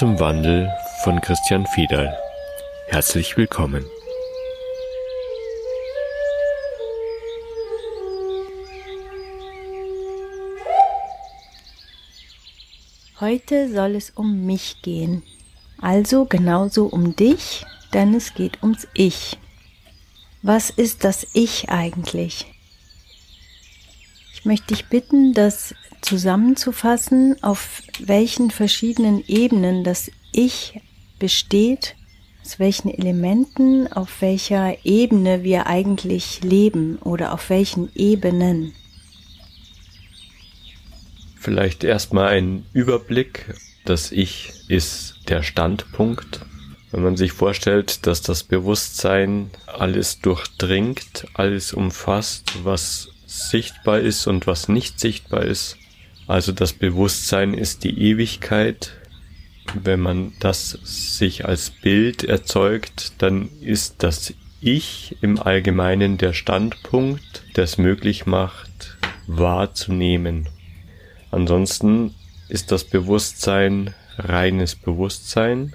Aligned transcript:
Zum 0.00 0.18
Wandel 0.18 0.72
von 1.04 1.20
Christian 1.20 1.66
Fiedal. 1.66 2.18
Herzlich 2.86 3.36
willkommen. 3.36 3.84
Heute 13.20 13.70
soll 13.70 13.94
es 13.94 14.08
um 14.08 14.46
mich 14.46 14.80
gehen. 14.80 15.22
Also 15.82 16.24
genauso 16.24 16.86
um 16.86 17.14
dich, 17.14 17.66
denn 17.92 18.14
es 18.14 18.32
geht 18.32 18.62
ums 18.62 18.88
Ich. 18.94 19.36
Was 20.40 20.70
ist 20.70 21.04
das 21.04 21.26
Ich 21.34 21.68
eigentlich? 21.68 22.46
Ich 24.40 24.46
möchte 24.46 24.68
dich 24.68 24.86
bitten, 24.86 25.34
das 25.34 25.74
zusammenzufassen, 26.00 27.36
auf 27.42 27.82
welchen 27.98 28.50
verschiedenen 28.50 29.22
Ebenen 29.28 29.84
das 29.84 30.10
Ich 30.32 30.80
besteht, 31.18 31.94
aus 32.42 32.58
welchen 32.58 32.88
Elementen, 32.88 33.86
auf 33.92 34.22
welcher 34.22 34.82
Ebene 34.82 35.42
wir 35.42 35.66
eigentlich 35.66 36.42
leben 36.42 36.96
oder 37.00 37.34
auf 37.34 37.50
welchen 37.50 37.94
Ebenen. 37.94 38.72
Vielleicht 41.38 41.84
erstmal 41.84 42.28
ein 42.28 42.64
Überblick. 42.72 43.54
Das 43.84 44.10
Ich 44.10 44.52
ist 44.68 45.16
der 45.28 45.42
Standpunkt. 45.42 46.40
Wenn 46.92 47.02
man 47.02 47.18
sich 47.18 47.32
vorstellt, 47.32 48.06
dass 48.06 48.22
das 48.22 48.42
Bewusstsein 48.42 49.50
alles 49.66 50.20
durchdringt, 50.20 51.26
alles 51.34 51.74
umfasst, 51.74 52.52
was 52.64 53.09
sichtbar 53.30 54.00
ist 54.00 54.26
und 54.26 54.46
was 54.46 54.68
nicht 54.68 54.98
sichtbar 54.98 55.44
ist. 55.44 55.76
Also 56.26 56.52
das 56.52 56.72
Bewusstsein 56.72 57.54
ist 57.54 57.84
die 57.84 57.98
Ewigkeit. 57.98 58.92
Wenn 59.74 60.00
man 60.00 60.32
das 60.40 60.78
sich 60.82 61.44
als 61.44 61.70
Bild 61.70 62.24
erzeugt, 62.24 63.12
dann 63.18 63.48
ist 63.60 64.02
das 64.02 64.34
Ich 64.60 65.16
im 65.20 65.40
Allgemeinen 65.40 66.18
der 66.18 66.32
Standpunkt, 66.32 67.44
der 67.56 67.64
es 67.64 67.78
möglich 67.78 68.26
macht, 68.26 68.98
wahrzunehmen. 69.26 70.48
Ansonsten 71.30 72.14
ist 72.48 72.72
das 72.72 72.82
Bewusstsein 72.82 73.94
reines 74.18 74.74
Bewusstsein, 74.74 75.74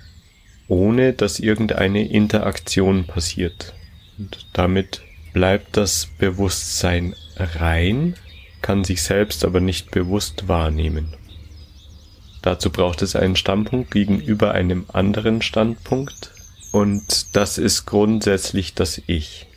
ohne 0.67 1.13
dass 1.13 1.39
irgendeine 1.39 2.07
Interaktion 2.07 3.05
passiert. 3.05 3.73
Und 4.17 4.45
damit 4.53 5.01
bleibt 5.33 5.77
das 5.77 6.07
Bewusstsein 6.17 7.15
rein, 7.37 8.15
kann 8.61 8.83
sich 8.83 9.03
selbst 9.03 9.45
aber 9.45 9.59
nicht 9.59 9.91
bewusst 9.91 10.47
wahrnehmen. 10.47 11.13
Dazu 12.41 12.69
braucht 12.69 13.01
es 13.01 13.15
einen 13.15 13.35
Standpunkt 13.35 13.91
gegenüber 13.91 14.51
einem 14.51 14.85
anderen 14.93 15.41
Standpunkt 15.41 16.31
und 16.71 17.35
das 17.35 17.57
ist 17.57 17.85
grundsätzlich 17.85 18.73
das 18.73 19.01
Ich. 19.07 19.47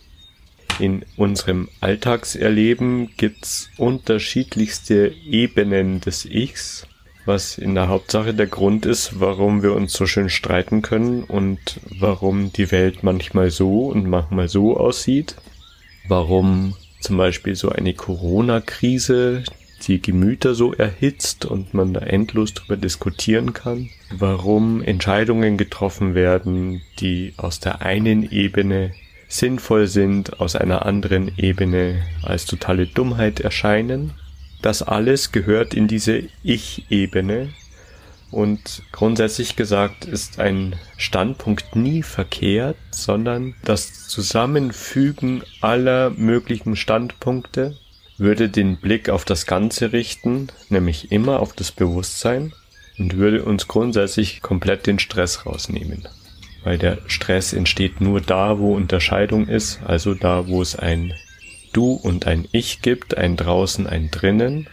In 0.79 1.05
unserem 1.17 1.69
Alltagserleben 1.81 3.11
gibt's 3.17 3.69
unterschiedlichste 3.77 5.13
Ebenen 5.27 6.01
des 6.01 6.25
Ichs, 6.25 6.87
was 7.27 7.59
in 7.59 7.75
der 7.75 7.89
Hauptsache 7.89 8.33
der 8.33 8.47
Grund 8.47 8.87
ist, 8.87 9.21
warum 9.21 9.63
wir 9.63 9.75
uns 9.75 9.93
so 9.93 10.07
schön 10.07 10.31
streiten 10.31 10.81
können 10.81 11.25
und 11.25 11.81
warum 11.99 12.53
die 12.53 12.71
Welt 12.71 13.03
manchmal 13.03 13.51
so 13.51 13.87
und 13.87 14.07
manchmal 14.07 14.49
so 14.49 14.77
aussieht, 14.77 15.35
warum 16.07 16.75
zum 17.01 17.17
Beispiel 17.17 17.55
so 17.55 17.71
eine 17.71 17.95
Corona-Krise 17.95 19.45
die 19.87 20.03
Gemüter 20.03 20.55
so 20.55 20.73
erhitzt 20.75 21.45
und 21.45 21.73
man 21.75 21.95
da 21.95 22.01
endlos 22.01 22.55
drüber 22.55 22.77
diskutieren 22.77 23.53
kann, 23.53 23.91
warum 24.11 24.83
Entscheidungen 24.83 25.57
getroffen 25.57 26.15
werden, 26.15 26.83
die 26.99 27.35
aus 27.37 27.61
der 27.61 27.83
einen 27.83 28.31
Ebene 28.31 28.93
sinnvoll 29.29 29.87
sind, 29.87 30.41
aus 30.41 30.57
einer 30.57 30.85
anderen 30.87 31.33
Ebene 31.37 32.03
als 32.23 32.47
totale 32.47 32.87
Dummheit 32.87 33.41
erscheinen. 33.41 34.13
Das 34.63 34.83
alles 34.83 35.33
gehört 35.33 35.75
in 35.75 35.87
diese 35.87 36.25
Ich-Ebene 36.43 37.51
und 38.31 38.83
grundsätzlich 38.93 39.57
gesagt 39.57 40.05
ist 40.05 40.39
ein 40.39 40.77
Standpunkt 40.97 41.77
nie 41.77 42.03
verkehrt, 42.03 42.77
sondern 42.91 43.55
das 43.65 44.07
Zusammenfügen 44.09 45.43
aller 45.61 46.11
möglichen 46.11 46.77
Standpunkte 46.77 47.77
würde 48.19 48.49
den 48.49 48.79
Blick 48.79 49.09
auf 49.09 49.25
das 49.25 49.47
Ganze 49.47 49.93
richten, 49.93 50.49
nämlich 50.69 51.11
immer 51.11 51.41
auf 51.41 51.53
das 51.53 51.73
Bewusstsein 51.73 52.53
und 52.99 53.17
würde 53.17 53.45
uns 53.45 53.69
grundsätzlich 53.69 54.43
komplett 54.43 54.87
den 54.87 54.99
Stress 54.99 55.47
rausnehmen. 55.47 56.07
Weil 56.65 56.79
der 56.79 56.99
Stress 57.07 57.53
entsteht 57.53 58.01
nur 58.01 58.21
da, 58.21 58.59
wo 58.59 58.75
Unterscheidung 58.75 59.47
ist, 59.47 59.81
also 59.85 60.15
da, 60.15 60.49
wo 60.49 60.61
es 60.61 60.77
ein 60.77 61.15
Du 61.73 61.93
und 61.93 62.27
ein 62.27 62.49
Ich 62.51 62.83
gibt, 62.83 63.17
ein 63.17 63.37
draußen, 63.37 63.87
ein 63.87 64.11
drinnen 64.11 64.69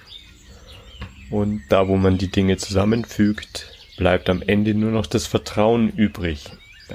und 1.30 1.64
da, 1.70 1.88
wo 1.88 1.98
man 1.98 2.18
die 2.18 2.30
Dinge 2.30 2.58
zusammenfügt, 2.58 3.72
bleibt 3.98 4.30
am 4.30 4.42
Ende 4.42 4.74
nur 4.74 4.92
noch 4.92 5.06
das 5.06 5.28
Vertrauen 5.28 5.90
übrig. 5.90 6.46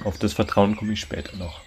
Auf 0.05 0.19
das 0.19 0.33
Vertrauen 0.33 0.77
komme 0.77 0.93
ich 0.93 1.01
später 1.01 1.37
noch. 1.37 1.61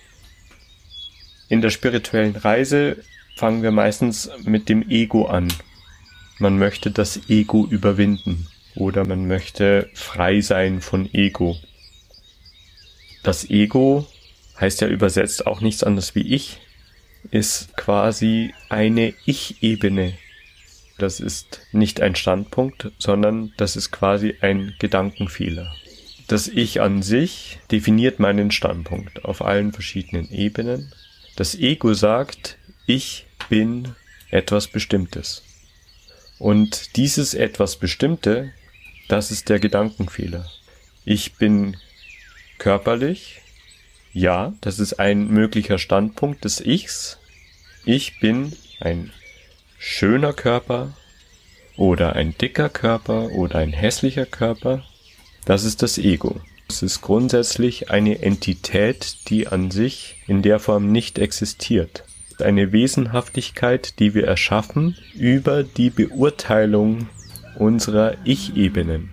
In 1.49 1.61
der 1.61 1.69
spirituellen 1.69 2.35
Reise 2.35 2.97
fangen 3.35 3.63
wir 3.63 3.71
meistens 3.71 4.29
mit 4.43 4.69
dem 4.69 4.89
Ego 4.89 5.25
an. 5.25 5.51
Man 6.39 6.57
möchte 6.57 6.91
das 6.91 7.29
Ego 7.29 7.65
überwinden 7.69 8.47
oder 8.75 9.05
man 9.05 9.27
möchte 9.27 9.89
frei 9.93 10.41
sein 10.41 10.81
von 10.81 11.11
Ego. 11.13 11.57
Das 13.23 13.49
Ego 13.49 14.07
heißt 14.59 14.81
ja 14.81 14.87
übersetzt 14.87 15.45
auch 15.45 15.61
nichts 15.61 15.83
anderes 15.83 16.15
wie 16.15 16.33
ich, 16.33 16.59
ist 17.31 17.75
quasi 17.77 18.53
eine 18.69 19.13
Ich-Ebene, 19.25 20.13
das 20.97 21.19
ist 21.19 21.61
nicht 21.71 22.01
ein 22.01 22.15
Standpunkt, 22.15 22.91
sondern 22.97 23.53
das 23.57 23.75
ist 23.75 23.91
quasi 23.91 24.35
ein 24.41 24.75
Gedankenfehler. 24.79 25.75
Das 26.27 26.47
Ich 26.47 26.81
an 26.81 27.03
sich 27.03 27.59
definiert 27.71 28.19
meinen 28.19 28.51
Standpunkt 28.51 29.25
auf 29.25 29.43
allen 29.43 29.73
verschiedenen 29.73 30.31
Ebenen. 30.31 30.93
Das 31.35 31.55
Ego 31.55 31.93
sagt, 31.93 32.57
ich 32.85 33.25
bin 33.49 33.95
etwas 34.29 34.67
Bestimmtes. 34.67 35.43
Und 36.39 36.95
dieses 36.95 37.33
etwas 37.33 37.77
Bestimmte, 37.77 38.51
das 39.07 39.31
ist 39.31 39.49
der 39.49 39.59
Gedankenfehler. 39.59 40.49
Ich 41.05 41.33
bin 41.35 41.77
körperlich, 42.57 43.41
ja, 44.13 44.53
das 44.61 44.79
ist 44.79 44.93
ein 44.99 45.27
möglicher 45.27 45.77
Standpunkt 45.77 46.45
des 46.45 46.61
Ichs. 46.61 47.17
Ich 47.85 48.19
bin 48.19 48.53
ein 48.79 49.11
schöner 49.85 50.31
Körper 50.31 50.93
oder 51.75 52.15
ein 52.15 52.37
dicker 52.37 52.69
Körper 52.69 53.31
oder 53.31 53.59
ein 53.59 53.73
hässlicher 53.73 54.25
Körper, 54.25 54.81
das 55.43 55.65
ist 55.65 55.81
das 55.81 55.97
Ego. 55.97 56.39
Es 56.69 56.81
ist 56.81 57.01
grundsätzlich 57.01 57.91
eine 57.91 58.21
Entität, 58.21 59.17
die 59.27 59.49
an 59.49 59.71
sich 59.71 60.15
in 60.25 60.41
der 60.41 60.59
Form 60.59 60.93
nicht 60.93 61.19
existiert. 61.19 62.05
Eine 62.39 62.71
Wesenhaftigkeit, 62.71 63.99
die 63.99 64.13
wir 64.13 64.25
erschaffen 64.25 64.95
über 65.15 65.63
die 65.63 65.89
Beurteilung 65.89 67.09
unserer 67.59 68.15
Ich-Ebenen. 68.23 69.09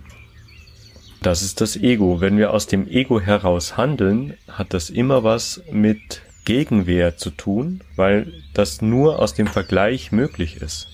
Das 1.21 1.41
ist 1.41 1.59
das 1.59 1.75
Ego. 1.75 2.21
Wenn 2.21 2.37
wir 2.37 2.53
aus 2.53 2.67
dem 2.67 2.87
Ego 2.87 3.19
heraus 3.19 3.75
handeln, 3.75 4.37
hat 4.47 4.73
das 4.73 4.89
immer 4.89 5.25
was 5.25 5.61
mit 5.69 6.21
Gegenwehr 6.45 7.17
zu 7.17 7.29
tun, 7.29 7.81
weil 7.95 8.33
das 8.53 8.81
nur 8.81 9.19
aus 9.19 9.33
dem 9.33 9.47
Vergleich 9.47 10.11
möglich 10.11 10.57
ist. 10.57 10.87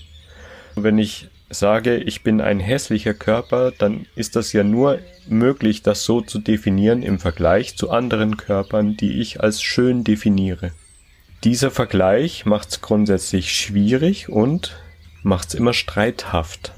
Wenn 0.74 0.98
ich 0.98 1.28
sage, 1.50 1.96
ich 1.96 2.22
bin 2.22 2.40
ein 2.40 2.60
hässlicher 2.60 3.14
Körper, 3.14 3.72
dann 3.72 4.06
ist 4.14 4.36
das 4.36 4.52
ja 4.52 4.62
nur 4.62 4.98
möglich, 5.28 5.82
das 5.82 6.04
so 6.04 6.20
zu 6.20 6.38
definieren 6.38 7.02
im 7.02 7.18
Vergleich 7.18 7.76
zu 7.76 7.90
anderen 7.90 8.36
Körpern, 8.36 8.96
die 8.96 9.20
ich 9.20 9.40
als 9.40 9.62
schön 9.62 10.04
definiere. 10.04 10.72
Dieser 11.44 11.70
Vergleich 11.70 12.44
macht 12.44 12.70
es 12.70 12.80
grundsätzlich 12.80 13.52
schwierig 13.52 14.28
und 14.28 14.76
macht 15.22 15.48
es 15.48 15.54
immer 15.54 15.72
streithaft. 15.72 16.72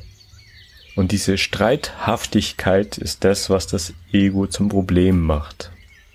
Und 0.96 1.12
diese 1.12 1.38
Streithaftigkeit 1.38 2.98
ist 2.98 3.24
das, 3.24 3.48
was 3.48 3.66
das 3.66 3.94
Ego 4.12 4.46
zum 4.46 4.68
Problem 4.68 5.20
macht. 5.20 5.70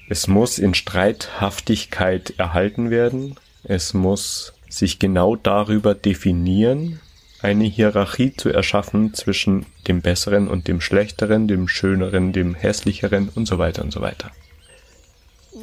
Es 0.07 0.27
muss 0.27 0.59
in 0.59 0.73
Streithaftigkeit 0.73 2.35
erhalten 2.37 2.89
werden. 2.91 3.35
Es 3.63 3.93
muss 3.93 4.53
sich 4.69 4.99
genau 4.99 5.35
darüber 5.35 5.95
definieren, 5.95 6.99
eine 7.41 7.63
Hierarchie 7.65 8.33
zu 8.35 8.49
erschaffen 8.49 9.13
zwischen 9.13 9.65
dem 9.87 10.01
Besseren 10.01 10.47
und 10.47 10.67
dem 10.67 10.81
Schlechteren, 10.81 11.47
dem 11.47 11.67
Schöneren, 11.67 12.33
dem 12.33 12.55
Hässlicheren 12.55 13.29
und 13.29 13.47
so 13.47 13.57
weiter 13.57 13.83
und 13.83 13.91
so 13.91 14.01
weiter. 14.01 14.31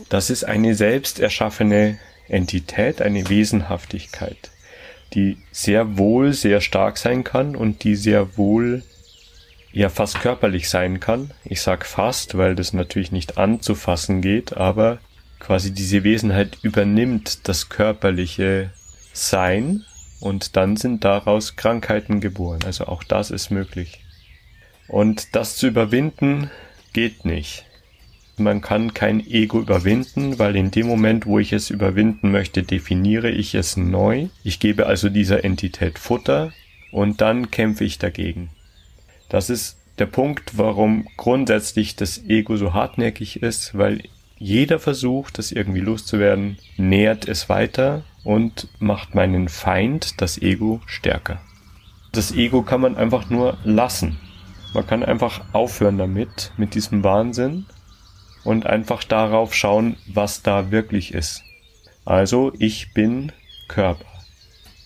Das 0.08 0.30
ist 0.30 0.44
eine 0.44 0.74
selbst 0.74 1.20
erschaffene 1.20 1.98
Entität, 2.28 3.02
eine 3.02 3.28
Wesenhaftigkeit, 3.28 4.50
die 5.14 5.38
sehr 5.50 5.98
wohl 5.98 6.32
sehr 6.32 6.60
stark 6.60 6.98
sein 6.98 7.24
kann 7.24 7.54
und 7.54 7.84
die 7.84 7.94
sehr 7.96 8.36
wohl 8.36 8.82
ja 9.72 9.88
fast 9.88 10.20
körperlich 10.20 10.68
sein 10.68 11.00
kann. 11.00 11.32
Ich 11.44 11.62
sag 11.62 11.86
fast, 11.86 12.36
weil 12.36 12.54
das 12.54 12.72
natürlich 12.72 13.12
nicht 13.12 13.38
anzufassen 13.38 14.20
geht, 14.20 14.56
aber 14.56 14.98
quasi 15.38 15.72
diese 15.72 16.04
Wesenheit 16.04 16.58
übernimmt 16.62 17.48
das 17.48 17.68
körperliche 17.68 18.70
Sein 19.12 19.84
und 20.20 20.56
dann 20.56 20.76
sind 20.76 21.04
daraus 21.04 21.56
Krankheiten 21.56 22.20
geboren. 22.20 22.60
Also 22.64 22.86
auch 22.86 23.02
das 23.02 23.30
ist 23.30 23.50
möglich. 23.50 24.00
Und 24.88 25.34
das 25.34 25.56
zu 25.56 25.66
überwinden 25.66 26.50
geht 26.92 27.24
nicht. 27.24 27.64
Man 28.36 28.60
kann 28.60 28.94
kein 28.94 29.20
Ego 29.26 29.60
überwinden, 29.60 30.38
weil 30.38 30.56
in 30.56 30.70
dem 30.70 30.86
Moment, 30.86 31.26
wo 31.26 31.38
ich 31.38 31.52
es 31.52 31.70
überwinden 31.70 32.30
möchte, 32.30 32.62
definiere 32.62 33.30
ich 33.30 33.54
es 33.54 33.76
neu. 33.76 34.28
Ich 34.42 34.58
gebe 34.58 34.86
also 34.86 35.08
dieser 35.08 35.44
Entität 35.44 35.98
Futter 35.98 36.52
und 36.92 37.20
dann 37.20 37.50
kämpfe 37.50 37.84
ich 37.84 37.98
dagegen. 37.98 38.50
Das 39.32 39.48
ist 39.48 39.78
der 39.98 40.04
Punkt, 40.04 40.58
warum 40.58 41.08
grundsätzlich 41.16 41.96
das 41.96 42.22
Ego 42.28 42.58
so 42.58 42.74
hartnäckig 42.74 43.42
ist, 43.42 43.78
weil 43.78 44.02
jeder 44.36 44.78
Versuch, 44.78 45.30
das 45.30 45.52
irgendwie 45.52 45.80
loszuwerden, 45.80 46.58
nährt 46.76 47.26
es 47.26 47.48
weiter 47.48 48.04
und 48.24 48.68
macht 48.78 49.14
meinen 49.14 49.48
Feind, 49.48 50.20
das 50.20 50.36
Ego, 50.36 50.82
stärker. 50.84 51.40
Das 52.12 52.32
Ego 52.32 52.60
kann 52.60 52.82
man 52.82 52.94
einfach 52.94 53.30
nur 53.30 53.56
lassen. 53.64 54.20
Man 54.74 54.86
kann 54.86 55.02
einfach 55.02 55.40
aufhören 55.54 55.96
damit, 55.96 56.52
mit 56.58 56.74
diesem 56.74 57.02
Wahnsinn 57.02 57.64
und 58.44 58.66
einfach 58.66 59.02
darauf 59.02 59.54
schauen, 59.54 59.96
was 60.12 60.42
da 60.42 60.70
wirklich 60.70 61.14
ist. 61.14 61.42
Also 62.04 62.52
ich 62.58 62.92
bin 62.92 63.32
Körper. 63.66 64.04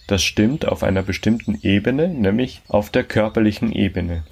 Das 0.07 0.23
stimmt 0.23 0.69
auf 0.69 0.85
einer 0.85 1.03
bestimmten 1.03 1.59
Ebene, 1.63 2.07
nämlich 2.07 2.63
auf 2.69 2.91
der 2.91 3.03
körperlichen 3.03 3.73
Ebene. 3.73 4.23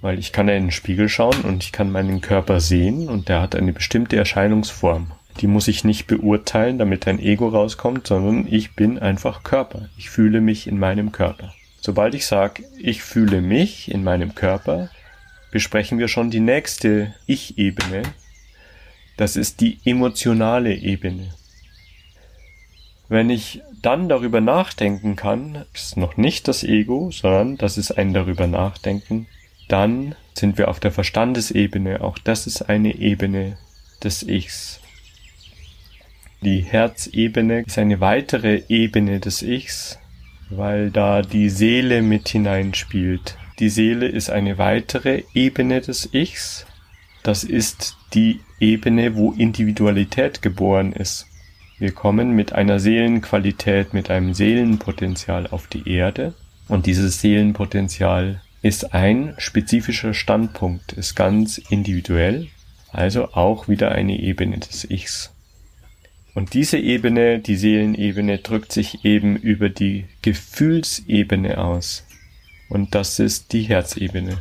Weil 0.00 0.18
ich 0.18 0.32
kann 0.32 0.48
in 0.48 0.64
den 0.64 0.70
Spiegel 0.70 1.08
schauen 1.08 1.40
und 1.42 1.64
ich 1.64 1.72
kann 1.72 1.90
meinen 1.90 2.20
Körper 2.20 2.60
sehen 2.60 3.08
und 3.08 3.28
der 3.28 3.40
hat 3.40 3.56
eine 3.56 3.72
bestimmte 3.72 4.16
Erscheinungsform. 4.16 5.12
Die 5.40 5.46
muss 5.46 5.68
ich 5.68 5.84
nicht 5.84 6.06
beurteilen, 6.06 6.78
damit 6.78 7.06
ein 7.06 7.18
Ego 7.18 7.48
rauskommt, 7.48 8.06
sondern 8.06 8.46
ich 8.52 8.74
bin 8.74 8.98
einfach 8.98 9.42
Körper. 9.42 9.88
Ich 9.96 10.10
fühle 10.10 10.40
mich 10.40 10.66
in 10.66 10.78
meinem 10.78 11.12
Körper. 11.12 11.52
Sobald 11.80 12.14
ich 12.14 12.26
sage, 12.26 12.64
ich 12.78 13.02
fühle 13.02 13.40
mich 13.40 13.90
in 13.90 14.02
meinem 14.02 14.34
Körper, 14.34 14.90
besprechen 15.50 15.98
wir 15.98 16.08
schon 16.08 16.30
die 16.30 16.40
nächste 16.40 17.14
Ich-Ebene. 17.26 18.02
Das 19.16 19.36
ist 19.36 19.60
die 19.60 19.78
emotionale 19.84 20.74
Ebene. 20.74 21.32
Wenn 23.08 23.30
ich 23.30 23.62
dann 23.80 24.08
darüber 24.08 24.40
nachdenken 24.40 25.16
kann, 25.16 25.64
ist 25.72 25.96
noch 25.96 26.16
nicht 26.16 26.46
das 26.48 26.62
Ego, 26.62 27.10
sondern 27.10 27.56
das 27.56 27.78
ist 27.78 27.92
ein 27.92 28.12
darüber 28.12 28.46
nachdenken, 28.46 29.26
dann 29.68 30.14
sind 30.34 30.58
wir 30.58 30.68
auf 30.68 30.80
der 30.80 30.90
Verstandesebene. 30.90 32.00
Auch 32.00 32.18
das 32.18 32.46
ist 32.46 32.62
eine 32.62 32.94
Ebene 32.96 33.58
des 34.02 34.22
Ichs. 34.22 34.80
Die 36.40 36.60
Herzebene 36.60 37.64
ist 37.66 37.78
eine 37.78 38.00
weitere 38.00 38.62
Ebene 38.68 39.20
des 39.20 39.42
Ichs, 39.42 39.98
weil 40.50 40.90
da 40.90 41.22
die 41.22 41.50
Seele 41.50 42.00
mit 42.02 42.28
hineinspielt. 42.28 43.36
Die 43.58 43.68
Seele 43.68 44.06
ist 44.06 44.30
eine 44.30 44.56
weitere 44.56 45.24
Ebene 45.34 45.80
des 45.80 46.14
Ichs. 46.14 46.64
Das 47.24 47.42
ist 47.42 47.96
die 48.14 48.40
Ebene, 48.60 49.16
wo 49.16 49.32
Individualität 49.32 50.40
geboren 50.40 50.92
ist. 50.92 51.26
Wir 51.78 51.92
kommen 51.92 52.32
mit 52.32 52.52
einer 52.52 52.80
Seelenqualität, 52.80 53.92
mit 53.94 54.10
einem 54.10 54.32
Seelenpotenzial 54.32 55.48
auf 55.48 55.66
die 55.66 55.88
Erde 55.90 56.34
und 56.68 56.86
dieses 56.86 57.20
Seelenpotenzial 57.20 58.40
ist 58.62 58.92
ein 58.94 59.34
spezifischer 59.38 60.14
Standpunkt, 60.14 60.92
ist 60.92 61.14
ganz 61.14 61.58
individuell, 61.58 62.48
also 62.90 63.32
auch 63.34 63.68
wieder 63.68 63.92
eine 63.92 64.18
Ebene 64.18 64.58
des 64.58 64.90
Ichs. 64.90 65.32
Und 66.34 66.54
diese 66.54 66.78
Ebene, 66.78 67.40
die 67.40 67.56
Seelenebene, 67.56 68.38
drückt 68.38 68.72
sich 68.72 69.04
eben 69.04 69.36
über 69.36 69.70
die 69.70 70.04
Gefühlsebene 70.22 71.58
aus. 71.58 72.06
Und 72.68 72.94
das 72.94 73.18
ist 73.18 73.52
die 73.52 73.62
Herzebene. 73.62 74.40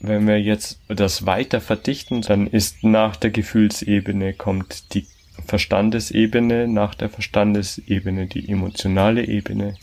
Wenn 0.00 0.26
wir 0.26 0.40
jetzt 0.40 0.80
das 0.88 1.26
weiter 1.26 1.60
verdichten, 1.60 2.22
dann 2.22 2.46
ist 2.46 2.84
nach 2.84 3.16
der 3.16 3.30
Gefühlsebene 3.30 4.34
kommt 4.34 4.94
die 4.94 5.06
Verstandesebene, 5.46 6.68
nach 6.68 6.94
der 6.94 7.08
Verstandesebene 7.08 8.26
die 8.26 8.48
emotionale 8.48 9.26
Ebene, 9.26 9.74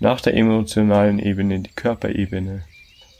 nach 0.00 0.20
der 0.20 0.34
emotionalen 0.34 1.18
Ebene 1.18 1.60
die 1.60 1.70
Körperebene. 1.70 2.64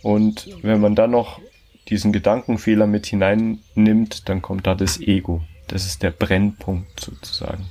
Und 0.02 0.48
wenn 0.62 0.80
man 0.80 0.94
dann 0.94 1.12
noch 1.12 1.40
diesen 1.88 2.12
Gedankenfehler 2.12 2.86
mit 2.86 3.06
hineinnimmt, 3.06 4.28
dann 4.28 4.42
kommt 4.42 4.66
da 4.66 4.74
das 4.74 5.00
Ego. 5.00 5.42
Das 5.68 5.86
ist 5.86 6.02
der 6.02 6.10
Brennpunkt 6.10 7.00
sozusagen. 7.00 7.66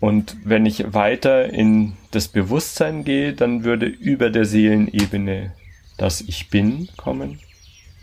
Und 0.00 0.36
wenn 0.44 0.66
ich 0.66 0.94
weiter 0.94 1.50
in 1.52 1.96
das 2.10 2.28
Bewusstsein 2.28 3.04
gehe, 3.04 3.34
dann 3.34 3.64
würde 3.64 3.86
über 3.86 4.30
der 4.30 4.46
Seelenebene 4.46 5.52
das 5.98 6.22
Ich 6.22 6.48
Bin 6.48 6.88
kommen. 6.96 7.38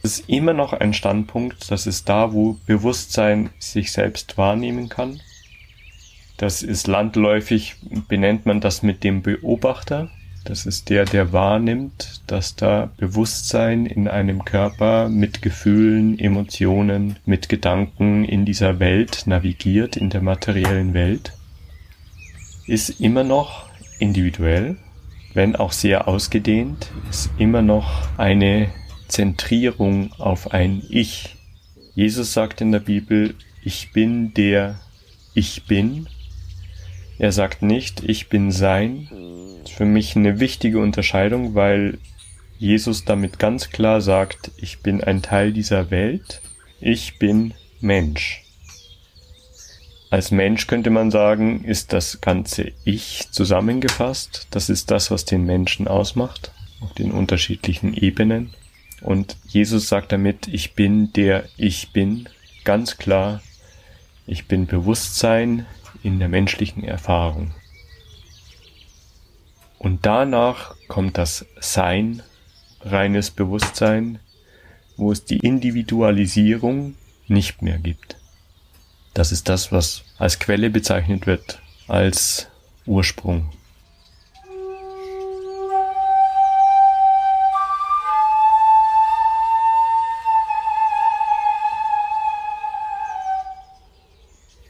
Das 0.03 0.19
ist 0.19 0.29
immer 0.29 0.53
noch 0.53 0.73
ein 0.73 0.93
Standpunkt, 0.93 1.71
das 1.71 1.87
ist 1.87 2.07
da, 2.07 2.31
wo 2.33 2.57
Bewusstsein 2.67 3.49
sich 3.57 3.91
selbst 3.91 4.37
wahrnehmen 4.37 4.89
kann. 4.89 5.19
Das 6.37 6.61
ist 6.63 6.87
landläufig, 6.87 7.75
benennt 8.07 8.45
man 8.45 8.61
das 8.61 8.83
mit 8.83 9.03
dem 9.03 9.21
Beobachter. 9.21 10.09
Das 10.45 10.65
ist 10.65 10.89
der, 10.89 11.03
der 11.05 11.33
wahrnimmt, 11.33 12.21
dass 12.27 12.55
da 12.55 12.89
Bewusstsein 12.97 13.85
in 13.85 14.07
einem 14.07 14.45
Körper 14.45 15.09
mit 15.09 15.41
Gefühlen, 15.41 16.17
Emotionen, 16.17 17.17
mit 17.25 17.49
Gedanken 17.49 18.23
in 18.23 18.45
dieser 18.45 18.79
Welt 18.79 19.23
navigiert, 19.25 19.97
in 19.97 20.09
der 20.09 20.21
materiellen 20.21 20.93
Welt 20.93 21.33
ist 22.67 22.99
immer 22.99 23.23
noch 23.23 23.65
individuell, 23.97 24.77
wenn 25.33 25.55
auch 25.55 25.71
sehr 25.71 26.07
ausgedehnt, 26.07 26.91
ist 27.09 27.31
immer 27.37 27.61
noch 27.61 28.09
eine 28.17 28.69
Zentrierung 29.07 30.11
auf 30.17 30.51
ein 30.51 30.83
Ich. 30.89 31.35
Jesus 31.95 32.33
sagt 32.33 32.61
in 32.61 32.71
der 32.71 32.79
Bibel, 32.79 33.35
ich 33.63 33.93
bin 33.93 34.33
der 34.33 34.79
Ich 35.33 35.65
bin. 35.65 36.07
Er 37.19 37.31
sagt 37.31 37.61
nicht, 37.61 38.03
ich 38.03 38.29
bin 38.29 38.51
sein. 38.51 39.07
Das 39.61 39.71
ist 39.71 39.77
für 39.77 39.85
mich 39.85 40.15
eine 40.15 40.39
wichtige 40.39 40.79
Unterscheidung, 40.79 41.55
weil 41.55 41.97
Jesus 42.59 43.05
damit 43.05 43.39
ganz 43.39 43.69
klar 43.69 44.01
sagt, 44.01 44.51
ich 44.57 44.79
bin 44.79 45.03
ein 45.03 45.21
Teil 45.21 45.51
dieser 45.51 45.91
Welt, 45.91 46.41
ich 46.79 47.17
bin 47.19 47.53
Mensch. 47.79 48.43
Als 50.09 50.31
Mensch 50.31 50.67
könnte 50.67 50.89
man 50.89 51.11
sagen, 51.11 51.65
ist 51.65 51.91
das 51.91 52.21
ganze 52.21 52.71
Ich 52.85 53.27
zusammengefasst. 53.31 54.47
Das 54.51 54.69
ist 54.69 54.89
das, 54.89 55.11
was 55.11 55.25
den 55.25 55.43
Menschen 55.45 55.87
ausmacht, 55.87 56.51
auf 56.79 56.93
den 56.93 57.11
unterschiedlichen 57.11 57.93
Ebenen. 57.93 58.53
Und 59.01 59.35
Jesus 59.47 59.89
sagt 59.89 60.11
damit, 60.11 60.47
ich 60.47 60.73
bin 60.73 61.11
der 61.13 61.43
Ich 61.57 61.89
bin, 61.91 62.29
ganz 62.63 62.97
klar, 62.97 63.41
ich 64.25 64.45
bin 64.45 64.65
Bewusstsein 64.65 65.65
in 66.07 66.19
der 66.19 66.29
menschlichen 66.29 66.85
Erfahrung. 66.85 67.51
Und 69.77 70.05
danach 70.05 70.73
kommt 70.87 71.17
das 71.17 71.45
Sein, 71.59 72.23
reines 72.81 73.29
Bewusstsein, 73.29 74.19
wo 74.95 75.11
es 75.11 75.25
die 75.25 75.39
Individualisierung 75.39 76.95
nicht 77.27 77.61
mehr 77.61 77.77
gibt. 77.77 78.15
Das 79.13 79.33
ist 79.33 79.49
das, 79.49 79.73
was 79.73 80.05
als 80.17 80.39
Quelle 80.39 80.69
bezeichnet 80.69 81.27
wird, 81.27 81.61
als 81.89 82.47
Ursprung. 82.85 83.49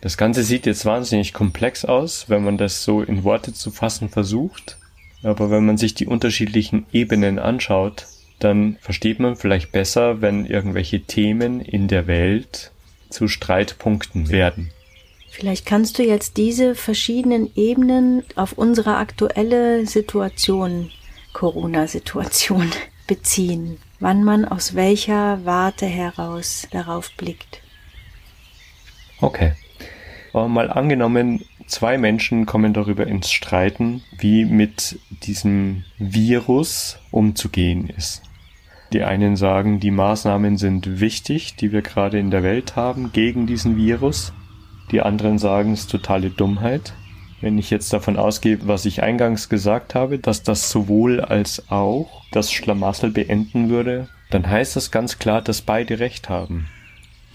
Das 0.07 0.15
Ganze 0.15 0.43
sieht 0.43 0.65
jetzt 0.65 0.85
wahnsinnig 0.85 1.33
komplex 1.33 1.83
aus, 1.83 2.29
wenn 2.29 2.41
man 2.41 2.57
das 2.57 2.85
so 2.85 3.01
in 3.01 3.25
Worte 3.25 3.51
zu 3.51 3.71
fassen 3.71 4.07
versucht. 4.07 4.77
Aber 5.21 5.51
wenn 5.51 5.65
man 5.65 5.77
sich 5.77 5.95
die 5.95 6.07
unterschiedlichen 6.07 6.85
Ebenen 6.93 7.39
anschaut, 7.39 8.05
dann 8.39 8.77
versteht 8.79 9.19
man 9.19 9.35
vielleicht 9.35 9.73
besser, 9.73 10.21
wenn 10.21 10.45
irgendwelche 10.45 11.01
Themen 11.01 11.59
in 11.59 11.89
der 11.89 12.07
Welt 12.07 12.71
zu 13.09 13.27
Streitpunkten 13.27 14.29
werden. 14.29 14.71
Vielleicht 15.29 15.65
kannst 15.65 15.99
du 15.99 16.03
jetzt 16.03 16.37
diese 16.37 16.73
verschiedenen 16.73 17.51
Ebenen 17.57 18.23
auf 18.37 18.53
unsere 18.53 18.95
aktuelle 18.95 19.85
Situation, 19.85 20.89
Corona-Situation, 21.33 22.71
beziehen, 23.07 23.77
wann 23.99 24.23
man 24.23 24.45
aus 24.45 24.73
welcher 24.73 25.43
Warte 25.43 25.85
heraus 25.85 26.65
darauf 26.71 27.11
blickt. 27.17 27.61
Okay. 29.19 29.51
Aber 30.37 30.49
mal 30.49 30.69
angenommen, 30.69 31.43
zwei 31.65 31.97
Menschen 31.97 32.45
kommen 32.45 32.71
darüber 32.71 33.07
ins 33.07 33.31
Streiten, 33.31 34.03
wie 34.19 34.45
mit 34.45 34.99
diesem 35.23 35.83
Virus 35.97 36.99
umzugehen 37.09 37.89
ist. 37.89 38.21
Die 38.93 39.01
einen 39.01 39.35
sagen, 39.35 39.79
die 39.79 39.89
Maßnahmen 39.89 40.57
sind 40.57 40.99
wichtig, 40.99 41.55
die 41.55 41.71
wir 41.71 41.81
gerade 41.81 42.19
in 42.19 42.29
der 42.29 42.43
Welt 42.43 42.75
haben 42.75 43.11
gegen 43.13 43.47
diesen 43.47 43.77
Virus. 43.77 44.31
Die 44.91 45.01
anderen 45.01 45.39
sagen, 45.39 45.73
es 45.73 45.81
ist 45.81 45.91
totale 45.91 46.29
Dummheit. 46.29 46.93
Wenn 47.41 47.57
ich 47.57 47.71
jetzt 47.71 47.91
davon 47.91 48.15
ausgehe, 48.15 48.59
was 48.61 48.85
ich 48.85 49.01
eingangs 49.01 49.49
gesagt 49.49 49.95
habe, 49.95 50.19
dass 50.19 50.43
das 50.43 50.69
sowohl 50.69 51.19
als 51.19 51.71
auch 51.71 52.21
das 52.31 52.51
Schlamassel 52.51 53.09
beenden 53.09 53.69
würde, 53.69 54.07
dann 54.29 54.47
heißt 54.47 54.75
das 54.75 54.91
ganz 54.91 55.17
klar, 55.17 55.41
dass 55.41 55.63
beide 55.63 55.97
recht 55.97 56.29
haben. 56.29 56.67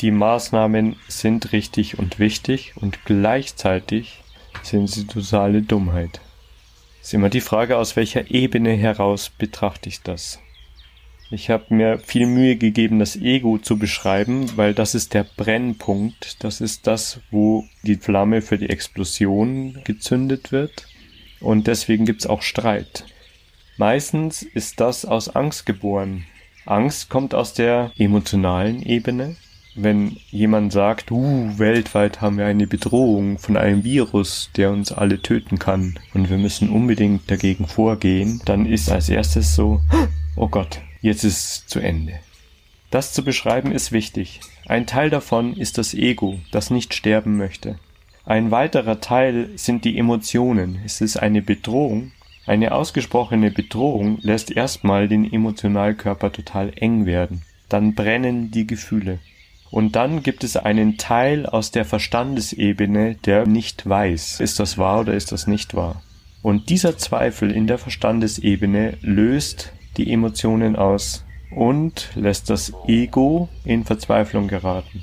Die 0.00 0.10
Maßnahmen 0.10 0.96
sind 1.08 1.52
richtig 1.52 1.98
und 1.98 2.18
wichtig 2.18 2.72
und 2.76 3.04
gleichzeitig 3.04 4.22
sind 4.62 4.88
sie 4.88 5.06
totale 5.06 5.62
Dummheit. 5.62 6.20
Ist 7.00 7.14
immer 7.14 7.30
die 7.30 7.40
Frage, 7.40 7.78
aus 7.78 7.96
welcher 7.96 8.30
Ebene 8.30 8.72
heraus 8.72 9.30
betrachte 9.30 9.88
ich 9.88 10.02
das. 10.02 10.40
Ich 11.30 11.48
habe 11.48 11.74
mir 11.74 11.98
viel 11.98 12.26
Mühe 12.26 12.56
gegeben, 12.56 12.98
das 12.98 13.16
Ego 13.16 13.58
zu 13.58 13.78
beschreiben, 13.78 14.56
weil 14.56 14.74
das 14.74 14.94
ist 14.94 15.14
der 15.14 15.24
Brennpunkt, 15.24 16.44
das 16.44 16.60
ist 16.60 16.86
das, 16.86 17.20
wo 17.30 17.64
die 17.82 17.96
Flamme 17.96 18.42
für 18.42 18.58
die 18.58 18.68
Explosion 18.68 19.80
gezündet 19.84 20.52
wird 20.52 20.86
und 21.40 21.66
deswegen 21.68 22.04
gibt's 22.04 22.26
auch 22.26 22.42
Streit. 22.42 23.06
Meistens 23.78 24.42
ist 24.42 24.80
das 24.80 25.04
aus 25.04 25.28
Angst 25.30 25.64
geboren. 25.64 26.26
Angst 26.66 27.08
kommt 27.08 27.34
aus 27.34 27.54
der 27.54 27.92
emotionalen 27.96 28.82
Ebene. 28.82 29.36
Wenn 29.74 30.18
jemand 30.30 30.70
sagt, 30.72 31.10
uh, 31.10 31.58
weltweit 31.58 32.20
haben 32.20 32.36
wir 32.36 32.44
eine 32.44 32.66
Bedrohung 32.66 33.38
von 33.38 33.56
einem 33.56 33.84
Virus, 33.84 34.50
der 34.54 34.70
uns 34.70 34.92
alle 34.92 35.22
töten 35.22 35.58
kann 35.58 35.98
und 36.12 36.28
wir 36.28 36.36
müssen 36.36 36.68
unbedingt 36.68 37.30
dagegen 37.30 37.66
vorgehen, 37.66 38.42
dann 38.44 38.66
ist 38.66 38.90
als 38.90 39.08
erstes 39.08 39.54
so, 39.54 39.80
oh 40.36 40.48
Gott, 40.48 40.80
jetzt 41.00 41.24
ist 41.24 41.38
es 41.38 41.66
zu 41.66 41.80
Ende. 41.80 42.12
Das 42.90 43.14
zu 43.14 43.24
beschreiben 43.24 43.72
ist 43.72 43.92
wichtig. 43.92 44.40
Ein 44.66 44.86
Teil 44.86 45.08
davon 45.08 45.56
ist 45.56 45.78
das 45.78 45.94
Ego, 45.94 46.38
das 46.50 46.70
nicht 46.70 46.92
sterben 46.92 47.38
möchte. 47.38 47.78
Ein 48.26 48.50
weiterer 48.50 49.00
Teil 49.00 49.48
sind 49.56 49.86
die 49.86 49.98
Emotionen. 49.98 50.80
Es 50.84 51.00
ist 51.00 51.16
eine 51.16 51.40
Bedrohung. 51.40 52.12
Eine 52.46 52.72
ausgesprochene 52.72 53.50
Bedrohung 53.50 54.18
lässt 54.20 54.50
erstmal 54.50 55.08
den 55.08 55.32
Emotionalkörper 55.32 56.30
total 56.30 56.72
eng 56.76 57.06
werden. 57.06 57.42
Dann 57.70 57.94
brennen 57.94 58.50
die 58.50 58.66
Gefühle. 58.66 59.18
Und 59.72 59.96
dann 59.96 60.22
gibt 60.22 60.44
es 60.44 60.58
einen 60.58 60.98
Teil 60.98 61.46
aus 61.46 61.70
der 61.70 61.86
Verstandesebene, 61.86 63.14
der 63.14 63.46
nicht 63.46 63.88
weiß, 63.88 64.38
ist 64.40 64.60
das 64.60 64.76
wahr 64.76 65.00
oder 65.00 65.14
ist 65.14 65.32
das 65.32 65.46
nicht 65.46 65.74
wahr. 65.74 66.02
Und 66.42 66.68
dieser 66.68 66.98
Zweifel 66.98 67.50
in 67.50 67.66
der 67.66 67.78
Verstandesebene 67.78 68.98
löst 69.00 69.72
die 69.96 70.12
Emotionen 70.12 70.76
aus 70.76 71.24
und 71.50 72.10
lässt 72.14 72.50
das 72.50 72.74
Ego 72.86 73.48
in 73.64 73.84
Verzweiflung 73.84 74.46
geraten. 74.46 75.02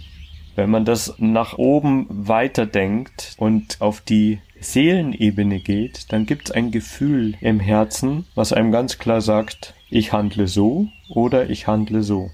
Wenn 0.56 0.70
man 0.70 0.86
das 0.86 1.16
nach 1.18 1.58
oben 1.58 2.06
weiterdenkt 2.08 3.34
und 3.38 3.82
auf 3.82 4.02
die 4.02 4.38
Seelenebene 4.60 5.62
geht, 5.62 6.14
dann 6.14 6.28
gibt 6.28 6.50
es 6.50 6.52
ein 6.56 6.70
Gefühl 6.70 7.34
im 7.42 7.60
Herzen, 7.60 8.28
was 8.36 8.54
einem 8.54 8.72
ganz 8.72 9.00
klar 9.00 9.22
sagt, 9.22 9.74
ich 9.90 10.14
handle 10.14 10.48
so 10.48 10.90
oder 11.10 11.50
ich 11.50 11.66
handle 11.66 12.04
so. 12.04 12.30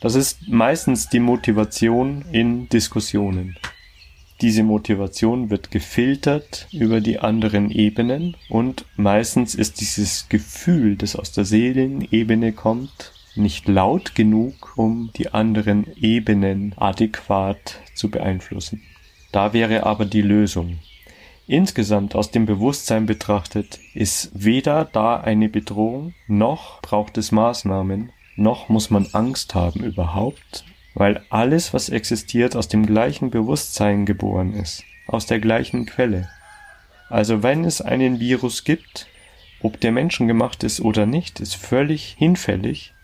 Das 0.00 0.14
ist 0.14 0.48
meistens 0.48 1.10
die 1.10 1.20
Motivation 1.20 2.24
in 2.32 2.70
Diskussionen. 2.70 3.56
Diese 4.40 4.62
Motivation 4.62 5.50
wird 5.50 5.70
gefiltert 5.70 6.66
über 6.72 7.02
die 7.02 7.18
anderen 7.18 7.70
Ebenen 7.70 8.34
und 8.48 8.86
meistens 8.96 9.54
ist 9.54 9.82
dieses 9.82 10.30
Gefühl, 10.30 10.96
das 10.96 11.16
aus 11.16 11.32
der 11.32 11.44
Seelenebene 11.44 12.52
kommt, 12.52 13.12
nicht 13.34 13.68
laut 13.68 14.14
genug, 14.14 14.72
um 14.76 15.10
die 15.16 15.34
anderen 15.34 15.86
Ebenen 15.96 16.74
adäquat 16.78 17.80
zu 17.94 18.10
beeinflussen. 18.10 18.80
Da 19.32 19.52
wäre 19.52 19.84
aber 19.84 20.06
die 20.06 20.22
Lösung. 20.22 20.78
Insgesamt 21.46 22.14
aus 22.14 22.30
dem 22.30 22.46
Bewusstsein 22.46 23.04
betrachtet 23.04 23.78
ist 23.92 24.30
weder 24.32 24.86
da 24.86 25.20
eine 25.20 25.50
Bedrohung, 25.50 26.14
noch 26.26 26.80
braucht 26.80 27.18
es 27.18 27.32
Maßnahmen, 27.32 28.12
noch 28.40 28.68
muss 28.68 28.90
man 28.90 29.06
Angst 29.12 29.54
haben 29.54 29.84
überhaupt, 29.84 30.64
weil 30.94 31.22
alles, 31.30 31.72
was 31.72 31.88
existiert, 31.88 32.56
aus 32.56 32.68
dem 32.68 32.86
gleichen 32.86 33.30
Bewusstsein 33.30 34.06
geboren 34.06 34.54
ist, 34.54 34.82
aus 35.06 35.26
der 35.26 35.38
gleichen 35.38 35.86
Quelle. 35.86 36.28
Also 37.08 37.42
wenn 37.42 37.64
es 37.64 37.80
einen 37.80 38.18
Virus 38.18 38.64
gibt, 38.64 39.06
ob 39.62 39.80
der 39.80 39.92
menschengemacht 39.92 40.64
ist 40.64 40.80
oder 40.80 41.06
nicht, 41.06 41.40
ist 41.40 41.54
völlig 41.54 42.16
hinfällig, 42.18 42.94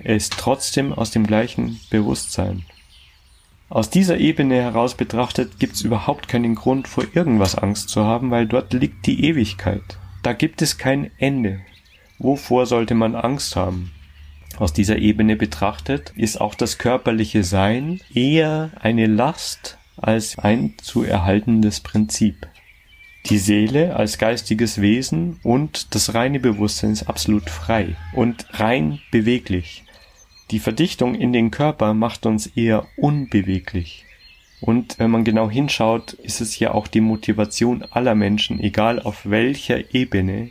er 0.00 0.16
ist 0.16 0.34
trotzdem 0.38 0.92
aus 0.92 1.10
dem 1.10 1.26
gleichen 1.26 1.80
Bewusstsein. 1.90 2.64
Aus 3.68 3.90
dieser 3.90 4.16
Ebene 4.16 4.62
heraus 4.62 4.94
betrachtet 4.94 5.58
gibt 5.58 5.74
es 5.74 5.82
überhaupt 5.82 6.28
keinen 6.28 6.54
Grund 6.54 6.88
vor 6.88 7.04
irgendwas 7.12 7.54
Angst 7.54 7.90
zu 7.90 8.04
haben, 8.04 8.30
weil 8.30 8.46
dort 8.46 8.72
liegt 8.72 9.06
die 9.06 9.24
Ewigkeit. 9.24 9.98
Da 10.22 10.32
gibt 10.32 10.62
es 10.62 10.78
kein 10.78 11.10
Ende. 11.18 11.60
Wovor 12.18 12.64
sollte 12.66 12.94
man 12.94 13.14
Angst 13.14 13.56
haben? 13.56 13.92
Aus 14.58 14.72
dieser 14.72 14.98
Ebene 14.98 15.36
betrachtet 15.36 16.12
ist 16.16 16.40
auch 16.40 16.56
das 16.56 16.78
körperliche 16.78 17.44
Sein 17.44 18.00
eher 18.12 18.70
eine 18.80 19.06
Last 19.06 19.78
als 19.96 20.36
ein 20.36 20.74
zu 20.82 21.04
erhaltendes 21.04 21.78
Prinzip. 21.78 22.48
Die 23.26 23.38
Seele 23.38 23.94
als 23.94 24.18
geistiges 24.18 24.80
Wesen 24.80 25.38
und 25.44 25.94
das 25.94 26.14
reine 26.14 26.40
Bewusstsein 26.40 26.92
ist 26.92 27.08
absolut 27.08 27.50
frei 27.50 27.94
und 28.14 28.46
rein 28.50 29.00
beweglich. 29.12 29.84
Die 30.50 30.58
Verdichtung 30.58 31.14
in 31.14 31.32
den 31.32 31.52
Körper 31.52 31.94
macht 31.94 32.26
uns 32.26 32.48
eher 32.48 32.86
unbeweglich. 32.96 34.06
Und 34.60 34.98
wenn 34.98 35.10
man 35.10 35.22
genau 35.22 35.48
hinschaut, 35.48 36.14
ist 36.14 36.40
es 36.40 36.58
ja 36.58 36.72
auch 36.72 36.88
die 36.88 37.00
Motivation 37.00 37.84
aller 37.90 38.16
Menschen, 38.16 38.58
egal 38.58 39.00
auf 39.00 39.20
welcher 39.24 39.94
Ebene, 39.94 40.50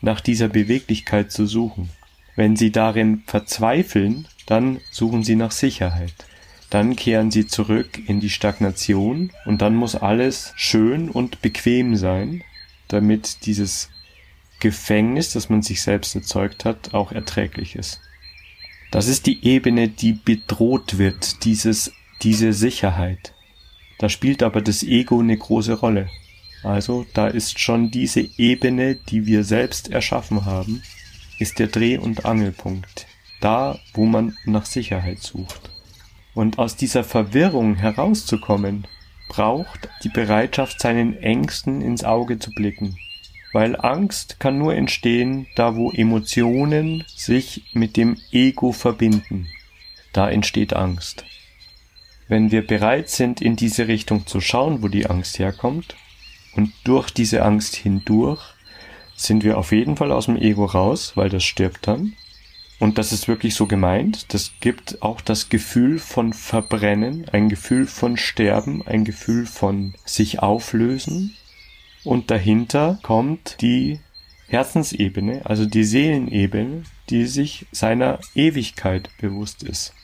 nach 0.00 0.20
dieser 0.20 0.48
Beweglichkeit 0.48 1.30
zu 1.30 1.46
suchen. 1.46 1.90
Wenn 2.36 2.56
sie 2.56 2.72
darin 2.72 3.22
verzweifeln, 3.26 4.26
dann 4.46 4.80
suchen 4.90 5.22
sie 5.22 5.36
nach 5.36 5.52
Sicherheit. 5.52 6.14
Dann 6.70 6.96
kehren 6.96 7.30
sie 7.30 7.46
zurück 7.46 8.00
in 8.06 8.20
die 8.20 8.30
Stagnation 8.30 9.30
und 9.44 9.62
dann 9.62 9.76
muss 9.76 9.94
alles 9.94 10.52
schön 10.56 11.08
und 11.08 11.40
bequem 11.40 11.96
sein, 11.96 12.42
damit 12.88 13.46
dieses 13.46 13.90
Gefängnis, 14.60 15.32
das 15.32 15.50
man 15.50 15.62
sich 15.62 15.82
selbst 15.82 16.14
erzeugt 16.14 16.64
hat, 16.64 16.94
auch 16.94 17.12
erträglich 17.12 17.76
ist. 17.76 18.00
Das 18.90 19.08
ist 19.08 19.26
die 19.26 19.44
Ebene, 19.44 19.88
die 19.88 20.12
bedroht 20.12 20.98
wird, 20.98 21.44
dieses, 21.44 21.92
diese 22.22 22.52
Sicherheit. 22.52 23.34
Da 23.98 24.08
spielt 24.08 24.42
aber 24.42 24.60
das 24.60 24.82
Ego 24.82 25.20
eine 25.20 25.36
große 25.36 25.74
Rolle. 25.74 26.08
Also 26.62 27.04
da 27.12 27.28
ist 27.28 27.60
schon 27.60 27.90
diese 27.90 28.28
Ebene, 28.38 28.94
die 28.94 29.26
wir 29.26 29.44
selbst 29.44 29.90
erschaffen 29.90 30.44
haben, 30.44 30.82
ist 31.38 31.58
der 31.58 31.68
Dreh- 31.68 31.98
und 31.98 32.24
Angelpunkt, 32.24 33.06
da, 33.40 33.78
wo 33.92 34.06
man 34.06 34.36
nach 34.44 34.66
Sicherheit 34.66 35.20
sucht. 35.20 35.70
Und 36.34 36.58
aus 36.58 36.76
dieser 36.76 37.04
Verwirrung 37.04 37.76
herauszukommen, 37.76 38.86
braucht 39.28 39.88
die 40.02 40.08
Bereitschaft, 40.08 40.80
seinen 40.80 41.16
Ängsten 41.16 41.80
ins 41.80 42.04
Auge 42.04 42.38
zu 42.38 42.50
blicken. 42.50 42.96
Weil 43.52 43.76
Angst 43.76 44.40
kann 44.40 44.58
nur 44.58 44.74
entstehen, 44.74 45.46
da 45.54 45.76
wo 45.76 45.90
Emotionen 45.92 47.04
sich 47.14 47.62
mit 47.72 47.96
dem 47.96 48.16
Ego 48.32 48.72
verbinden. 48.72 49.48
Da 50.12 50.28
entsteht 50.28 50.74
Angst. 50.74 51.24
Wenn 52.28 52.50
wir 52.50 52.66
bereit 52.66 53.10
sind, 53.10 53.40
in 53.40 53.54
diese 53.54 53.86
Richtung 53.86 54.26
zu 54.26 54.40
schauen, 54.40 54.82
wo 54.82 54.88
die 54.88 55.06
Angst 55.06 55.38
herkommt, 55.38 55.94
und 56.56 56.72
durch 56.84 57.10
diese 57.10 57.42
Angst 57.42 57.74
hindurch, 57.76 58.53
sind 59.16 59.44
wir 59.44 59.58
auf 59.58 59.72
jeden 59.72 59.96
Fall 59.96 60.12
aus 60.12 60.26
dem 60.26 60.36
Ego 60.36 60.64
raus, 60.64 61.12
weil 61.14 61.28
das 61.28 61.44
stirbt 61.44 61.86
dann. 61.86 62.14
Und 62.80 62.98
das 62.98 63.12
ist 63.12 63.28
wirklich 63.28 63.54
so 63.54 63.66
gemeint. 63.66 64.34
Das 64.34 64.52
gibt 64.60 65.00
auch 65.00 65.20
das 65.20 65.48
Gefühl 65.48 65.98
von 65.98 66.32
Verbrennen, 66.32 67.28
ein 67.30 67.48
Gefühl 67.48 67.86
von 67.86 68.16
Sterben, 68.16 68.86
ein 68.86 69.04
Gefühl 69.04 69.46
von 69.46 69.94
sich 70.04 70.40
auflösen. 70.40 71.34
Und 72.02 72.30
dahinter 72.30 72.98
kommt 73.02 73.56
die 73.60 74.00
Herzensebene, 74.48 75.46
also 75.46 75.64
die 75.66 75.84
Seelenebene, 75.84 76.82
die 77.08 77.24
sich 77.26 77.66
seiner 77.72 78.18
Ewigkeit 78.34 79.08
bewusst 79.20 79.62
ist. 79.62 79.94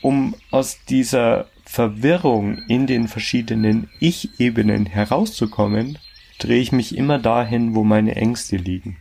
Um 0.00 0.34
aus 0.50 0.78
dieser 0.88 1.48
Verwirrung 1.64 2.58
in 2.68 2.86
den 2.86 3.08
verschiedenen 3.08 3.90
Ich-Ebenen 3.98 4.86
herauszukommen, 4.86 5.98
drehe 6.38 6.60
ich 6.60 6.72
mich 6.72 6.96
immer 6.96 7.18
dahin, 7.18 7.74
wo 7.74 7.84
meine 7.84 8.16
Ängste 8.16 8.56
liegen. 8.56 8.96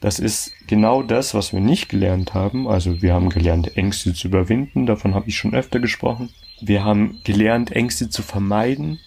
Das 0.00 0.18
ist 0.18 0.52
genau 0.66 1.02
das, 1.02 1.34
was 1.34 1.52
wir 1.52 1.60
nicht 1.60 1.88
gelernt 1.88 2.34
haben. 2.34 2.68
Also 2.68 3.00
wir 3.02 3.14
haben 3.14 3.30
gelernt, 3.30 3.76
Ängste 3.76 4.12
zu 4.12 4.28
überwinden, 4.28 4.86
davon 4.86 5.14
habe 5.14 5.28
ich 5.28 5.36
schon 5.36 5.54
öfter 5.54 5.80
gesprochen. 5.80 6.30
Wir 6.60 6.84
haben 6.84 7.20
gelernt, 7.24 7.72
Ängste 7.72 8.08
zu 8.10 8.22
vermeiden. 8.22 8.98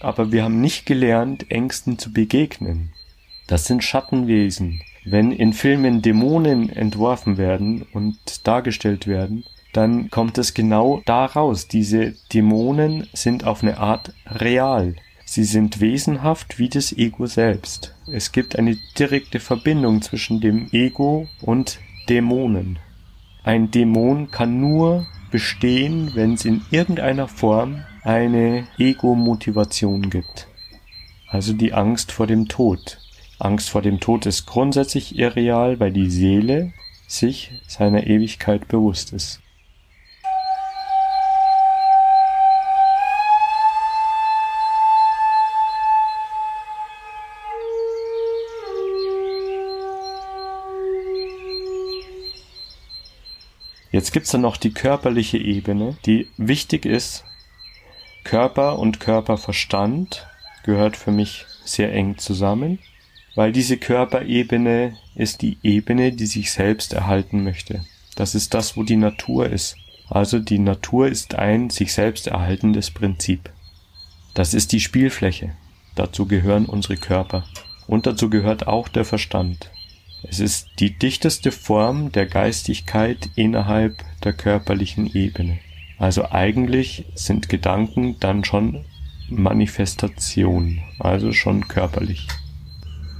aber 0.00 0.30
wir 0.30 0.44
haben 0.44 0.60
nicht 0.60 0.84
gelernt, 0.84 1.50
Ängsten 1.50 1.98
zu 1.98 2.12
begegnen. 2.12 2.90
Das 3.46 3.64
sind 3.64 3.82
Schattenwesen. 3.82 4.82
Wenn 5.04 5.32
in 5.32 5.52
Filmen 5.52 6.02
Dämonen 6.02 6.68
entworfen 6.68 7.38
werden 7.38 7.86
und 7.92 8.46
dargestellt 8.46 9.06
werden, 9.06 9.44
dann 9.72 10.10
kommt 10.10 10.36
es 10.36 10.52
genau 10.52 11.00
daraus. 11.06 11.68
Diese 11.68 12.14
Dämonen 12.32 13.08
sind 13.12 13.44
auf 13.44 13.62
eine 13.62 13.78
Art 13.78 14.12
real. 14.26 14.96
Sie 15.36 15.44
sind 15.44 15.82
wesenhaft 15.82 16.58
wie 16.58 16.70
das 16.70 16.96
Ego 16.96 17.26
selbst. 17.26 17.94
Es 18.10 18.32
gibt 18.32 18.58
eine 18.58 18.78
direkte 18.98 19.38
Verbindung 19.38 20.00
zwischen 20.00 20.40
dem 20.40 20.70
Ego 20.72 21.28
und 21.42 21.78
Dämonen. 22.08 22.78
Ein 23.44 23.70
Dämon 23.70 24.30
kann 24.30 24.62
nur 24.62 25.06
bestehen, 25.30 26.12
wenn 26.14 26.32
es 26.32 26.46
in 26.46 26.62
irgendeiner 26.70 27.28
Form 27.28 27.84
eine 28.02 28.66
Ego-Motivation 28.78 30.08
gibt. 30.08 30.48
Also 31.28 31.52
die 31.52 31.74
Angst 31.74 32.12
vor 32.12 32.26
dem 32.26 32.48
Tod. 32.48 32.98
Angst 33.38 33.68
vor 33.68 33.82
dem 33.82 34.00
Tod 34.00 34.24
ist 34.24 34.46
grundsätzlich 34.46 35.18
irreal, 35.18 35.78
weil 35.78 35.92
die 35.92 36.08
Seele 36.08 36.72
sich 37.06 37.50
seiner 37.66 38.06
Ewigkeit 38.06 38.68
bewusst 38.68 39.12
ist. 39.12 39.42
Jetzt 54.06 54.12
gibt's 54.12 54.30
dann 54.30 54.42
noch 54.42 54.56
die 54.56 54.72
körperliche 54.72 55.36
Ebene, 55.36 55.96
die 56.06 56.28
wichtig 56.36 56.86
ist. 56.86 57.24
Körper 58.22 58.78
und 58.78 59.00
Körperverstand 59.00 60.28
gehört 60.62 60.96
für 60.96 61.10
mich 61.10 61.44
sehr 61.64 61.92
eng 61.92 62.16
zusammen, 62.16 62.78
weil 63.34 63.50
diese 63.50 63.78
Körperebene 63.78 64.96
ist 65.16 65.42
die 65.42 65.58
Ebene, 65.64 66.12
die 66.12 66.26
sich 66.26 66.52
selbst 66.52 66.92
erhalten 66.92 67.42
möchte. 67.42 67.84
Das 68.14 68.36
ist 68.36 68.54
das, 68.54 68.76
wo 68.76 68.84
die 68.84 68.94
Natur 68.94 69.48
ist. 69.48 69.76
Also 70.08 70.38
die 70.38 70.60
Natur 70.60 71.08
ist 71.08 71.34
ein 71.34 71.68
sich 71.70 71.92
selbst 71.92 72.28
erhaltendes 72.28 72.92
Prinzip. 72.92 73.50
Das 74.34 74.54
ist 74.54 74.70
die 74.70 74.78
Spielfläche. 74.78 75.56
Dazu 75.96 76.26
gehören 76.26 76.66
unsere 76.66 76.96
Körper. 76.96 77.44
Und 77.88 78.06
dazu 78.06 78.30
gehört 78.30 78.68
auch 78.68 78.86
der 78.86 79.04
Verstand. 79.04 79.72
Es 80.28 80.40
ist 80.40 80.68
die 80.80 80.90
dichteste 80.90 81.52
Form 81.52 82.12
der 82.12 82.26
Geistigkeit 82.26 83.30
innerhalb 83.36 84.04
der 84.24 84.32
körperlichen 84.32 85.06
Ebene. 85.14 85.58
Also 85.98 86.30
eigentlich 86.30 87.06
sind 87.14 87.48
Gedanken 87.48 88.16
dann 88.20 88.44
schon 88.44 88.84
Manifestation, 89.30 90.80
also 90.98 91.32
schon 91.32 91.68
körperlich. 91.68 92.26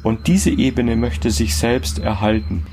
Und 0.03 0.27
diese 0.27 0.51
Ebene 0.51 0.97
möchte 0.97 1.31
sich 1.31 1.57
selbst 1.57 1.99
erhalten. 1.99 2.67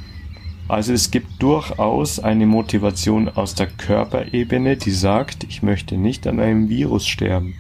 Also 0.67 0.93
es 0.93 1.11
gibt 1.11 1.41
durchaus 1.41 2.19
eine 2.19 2.45
Motivation 2.45 3.29
aus 3.29 3.55
der 3.55 3.67
Körperebene, 3.67 4.77
die 4.77 4.91
sagt, 4.91 5.43
ich 5.46 5.63
möchte 5.63 5.98
nicht 5.98 6.27
an 6.27 6.39
einem 6.39 6.69
Virus 6.69 7.07
sterben. 7.07 7.55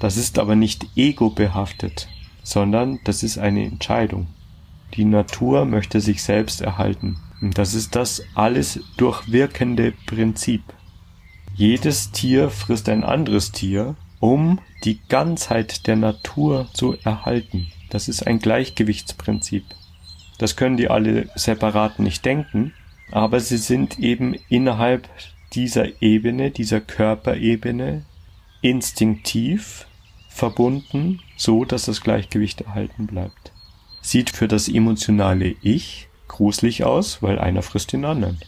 Das 0.00 0.16
ist 0.16 0.38
aber 0.38 0.56
nicht 0.56 0.86
ego 0.96 1.30
behaftet, 1.30 2.08
sondern 2.42 3.00
das 3.04 3.22
ist 3.22 3.38
eine 3.38 3.64
Entscheidung. 3.64 4.26
Die 4.94 5.04
Natur 5.04 5.64
möchte 5.64 6.00
sich 6.00 6.22
selbst 6.22 6.60
erhalten. 6.60 7.18
Und 7.40 7.58
das 7.58 7.74
ist 7.74 7.94
das 7.96 8.22
alles 8.34 8.80
durchwirkende 8.96 9.92
Prinzip. 10.06 10.62
Jedes 11.54 12.12
Tier 12.12 12.50
frisst 12.50 12.88
ein 12.88 13.04
anderes 13.04 13.52
Tier, 13.52 13.96
um 14.20 14.60
die 14.84 15.00
Ganzheit 15.08 15.86
der 15.86 15.96
Natur 15.96 16.68
zu 16.72 16.96
erhalten. 17.04 17.66
Das 17.90 18.08
ist 18.08 18.26
ein 18.26 18.38
Gleichgewichtsprinzip. 18.38 19.64
Das 20.38 20.56
können 20.56 20.76
die 20.76 20.88
alle 20.88 21.28
separat 21.34 21.98
nicht 21.98 22.24
denken, 22.24 22.72
aber 23.10 23.40
sie 23.40 23.58
sind 23.58 23.98
eben 23.98 24.34
innerhalb 24.48 25.08
dieser 25.52 26.02
Ebene, 26.02 26.50
dieser 26.50 26.80
Körperebene 26.80 28.04
instinktiv 28.60 29.86
verbunden, 30.28 31.20
so 31.36 31.64
dass 31.64 31.86
das 31.86 32.00
Gleichgewicht 32.02 32.62
erhalten 32.62 33.06
bleibt 33.06 33.52
sieht 34.06 34.30
für 34.30 34.48
das 34.48 34.68
emotionale 34.68 35.56
Ich 35.62 36.08
gruselig 36.28 36.84
aus, 36.84 37.22
weil 37.22 37.38
einer 37.38 37.62
frisst 37.62 37.92
den 37.92 38.04
anderen. 38.04 38.38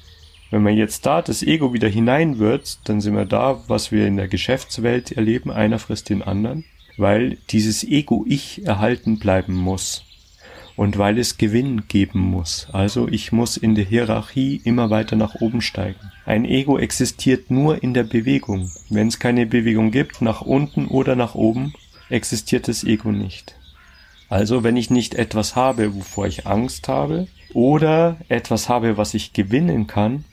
Wenn 0.50 0.62
man 0.62 0.76
jetzt 0.76 1.04
da 1.04 1.20
das 1.20 1.42
Ego 1.42 1.72
wieder 1.72 1.88
hineinwirkt, 1.88 2.80
dann 2.84 3.00
sind 3.00 3.14
wir 3.14 3.26
da, 3.26 3.60
was 3.66 3.92
wir 3.92 4.06
in 4.06 4.16
der 4.16 4.28
Geschäftswelt 4.28 5.12
erleben, 5.12 5.50
einer 5.50 5.78
frisst 5.78 6.08
den 6.08 6.22
anderen, 6.22 6.64
weil 6.96 7.38
dieses 7.50 7.84
Ego-Ich 7.84 8.64
erhalten 8.64 9.18
bleiben 9.18 9.54
muss 9.54 10.04
und 10.76 10.96
weil 10.96 11.18
es 11.18 11.38
Gewinn 11.38 11.88
geben 11.88 12.20
muss. 12.20 12.68
Also 12.72 13.08
ich 13.08 13.32
muss 13.32 13.56
in 13.56 13.74
der 13.74 13.84
Hierarchie 13.84 14.60
immer 14.64 14.90
weiter 14.90 15.16
nach 15.16 15.34
oben 15.34 15.60
steigen. 15.60 16.12
Ein 16.24 16.44
Ego 16.44 16.78
existiert 16.78 17.50
nur 17.50 17.82
in 17.82 17.94
der 17.94 18.04
Bewegung. 18.04 18.70
Wenn 18.88 19.08
es 19.08 19.18
keine 19.18 19.44
Bewegung 19.44 19.90
gibt, 19.90 20.22
nach 20.22 20.40
unten 20.40 20.86
oder 20.86 21.16
nach 21.16 21.34
oben, 21.34 21.74
existiert 22.10 22.68
das 22.68 22.84
Ego 22.84 23.10
nicht. 23.10 23.57
Also 24.28 24.62
wenn 24.62 24.76
ich 24.76 24.90
nicht 24.90 25.14
etwas 25.14 25.56
habe, 25.56 25.94
wovor 25.94 26.26
ich 26.26 26.46
Angst 26.46 26.88
habe, 26.88 27.28
oder 27.54 28.18
etwas 28.28 28.68
habe, 28.68 28.96
was 28.96 29.14
ich 29.14 29.32
gewinnen 29.32 29.86
kann, 29.86 30.24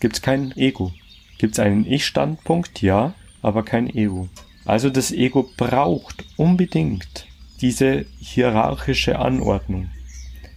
gibt 0.00 0.16
es 0.16 0.22
kein 0.22 0.56
Ego. 0.56 0.92
Gibt 1.38 1.54
es 1.54 1.60
einen 1.60 1.86
Ich-Standpunkt? 1.86 2.80
Ja, 2.80 3.14
aber 3.42 3.62
kein 3.62 3.94
Ego. 3.94 4.28
Also 4.64 4.88
das 4.88 5.12
Ego 5.12 5.50
braucht 5.56 6.24
unbedingt 6.36 7.26
diese 7.60 8.06
hierarchische 8.18 9.18
Anordnung. 9.18 9.90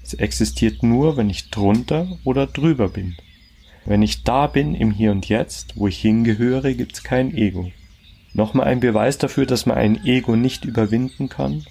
Es 0.04 0.14
existiert 0.14 0.84
nur, 0.84 1.18
wenn 1.18 1.30
ich 1.30 1.50
drunter 1.50 2.08
oder 2.24 2.48
drüber 2.48 2.88
bin. 2.88 3.18
Wenn 3.86 4.02
ich 4.02 4.24
da 4.24 4.48
bin 4.48 4.76
im 4.76 4.92
Hier 4.92 5.12
und 5.12 5.28
Jetzt, 5.28 5.74
wo 5.76 5.88
ich 5.88 6.00
hingehöre, 6.00 6.74
gibt 6.74 6.94
es 6.94 7.04
kein 7.04 7.36
Ego. 7.36 7.72
Nochmal 8.34 8.68
ein 8.68 8.80
Beweis 8.80 9.18
dafür, 9.18 9.46
dass 9.46 9.66
man 9.66 9.78
ein 9.78 10.06
Ego 10.06 10.36
nicht 10.36 10.64
überwinden 10.64 11.28
kann, 11.28 11.66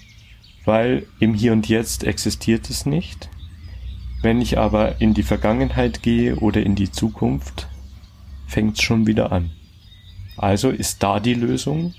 weil 0.67 1.05
im 1.19 1.33
Hier 1.33 1.53
und 1.53 1.69
Jetzt 1.69 2.03
existiert 2.03 2.69
es 2.69 2.85
nicht. 2.85 3.29
Wenn 4.21 4.41
ich 4.41 4.57
aber 4.57 4.99
in 4.99 5.13
die 5.13 5.23
Vergangenheit 5.23 6.03
gehe 6.03 6.35
oder 6.35 6.61
in 6.61 6.75
die 6.75 6.91
Zukunft, 6.91 7.69
fängt 8.47 8.75
es 8.75 8.83
schon 8.83 9.07
wieder 9.07 9.31
an. 9.31 9.51
Also 10.35 10.69
ist 10.69 11.01
da 11.01 11.21
die 11.21 11.35
Lösung. 11.35 11.93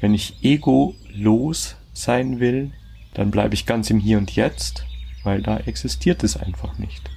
Wenn 0.00 0.14
ich 0.14 0.42
ego-los 0.42 1.76
sein 1.92 2.40
will, 2.40 2.72
dann 3.14 3.30
bleibe 3.30 3.54
ich 3.54 3.66
ganz 3.66 3.88
im 3.88 4.00
Hier 4.00 4.18
und 4.18 4.34
Jetzt, 4.34 4.84
weil 5.22 5.40
da 5.40 5.58
existiert 5.58 6.24
es 6.24 6.36
einfach 6.36 6.76
nicht. 6.76 7.08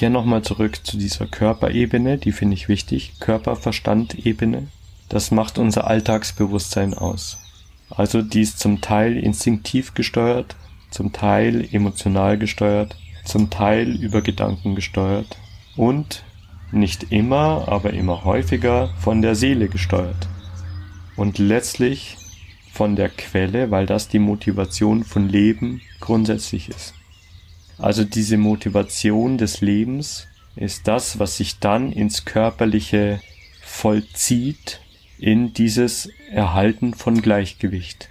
Gehe 0.00 0.10
nochmal 0.10 0.40
zurück 0.40 0.80
zu 0.82 0.96
dieser 0.96 1.26
Körperebene, 1.26 2.16
die 2.16 2.32
finde 2.32 2.54
ich 2.54 2.70
wichtig. 2.70 3.12
Körper-Verstand-Ebene. 3.20 4.68
Das 5.10 5.30
macht 5.30 5.58
unser 5.58 5.86
Alltagsbewusstsein 5.86 6.94
aus. 6.94 7.36
Also 7.90 8.22
die 8.22 8.40
ist 8.40 8.58
zum 8.60 8.80
Teil 8.80 9.18
instinktiv 9.18 9.92
gesteuert, 9.92 10.56
zum 10.90 11.12
Teil 11.12 11.68
emotional 11.70 12.38
gesteuert, 12.38 12.96
zum 13.26 13.50
Teil 13.50 13.90
über 13.90 14.22
Gedanken 14.22 14.74
gesteuert 14.74 15.36
und 15.76 16.24
nicht 16.72 17.12
immer, 17.12 17.68
aber 17.68 17.92
immer 17.92 18.24
häufiger 18.24 18.88
von 19.00 19.20
der 19.20 19.34
Seele 19.34 19.68
gesteuert. 19.68 20.28
Und 21.14 21.36
letztlich 21.36 22.16
von 22.72 22.96
der 22.96 23.10
Quelle, 23.10 23.70
weil 23.70 23.84
das 23.84 24.08
die 24.08 24.18
Motivation 24.18 25.04
von 25.04 25.28
Leben 25.28 25.82
grundsätzlich 26.00 26.70
ist. 26.70 26.94
Also 27.80 28.04
diese 28.04 28.36
Motivation 28.36 29.38
des 29.38 29.62
Lebens 29.62 30.28
ist 30.54 30.86
das, 30.86 31.18
was 31.18 31.38
sich 31.38 31.60
dann 31.60 31.92
ins 31.92 32.26
Körperliche 32.26 33.20
vollzieht, 33.62 34.80
in 35.18 35.54
dieses 35.54 36.10
Erhalten 36.30 36.92
von 36.92 37.22
Gleichgewicht. 37.22 38.10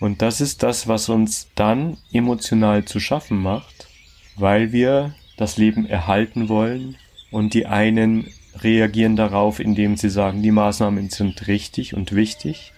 Und 0.00 0.22
das 0.22 0.40
ist 0.40 0.62
das, 0.62 0.88
was 0.88 1.08
uns 1.08 1.48
dann 1.54 1.96
emotional 2.12 2.84
zu 2.84 2.98
schaffen 2.98 3.38
macht, 3.38 3.88
weil 4.36 4.72
wir 4.72 5.14
das 5.36 5.58
Leben 5.58 5.86
erhalten 5.86 6.48
wollen 6.48 6.96
und 7.30 7.54
die 7.54 7.66
einen 7.66 8.28
reagieren 8.60 9.14
darauf, 9.14 9.60
indem 9.60 9.96
sie 9.96 10.10
sagen, 10.10 10.42
die 10.42 10.50
Maßnahmen 10.50 11.10
sind 11.10 11.46
richtig 11.46 11.94
und 11.94 12.12
wichtig 12.12 12.72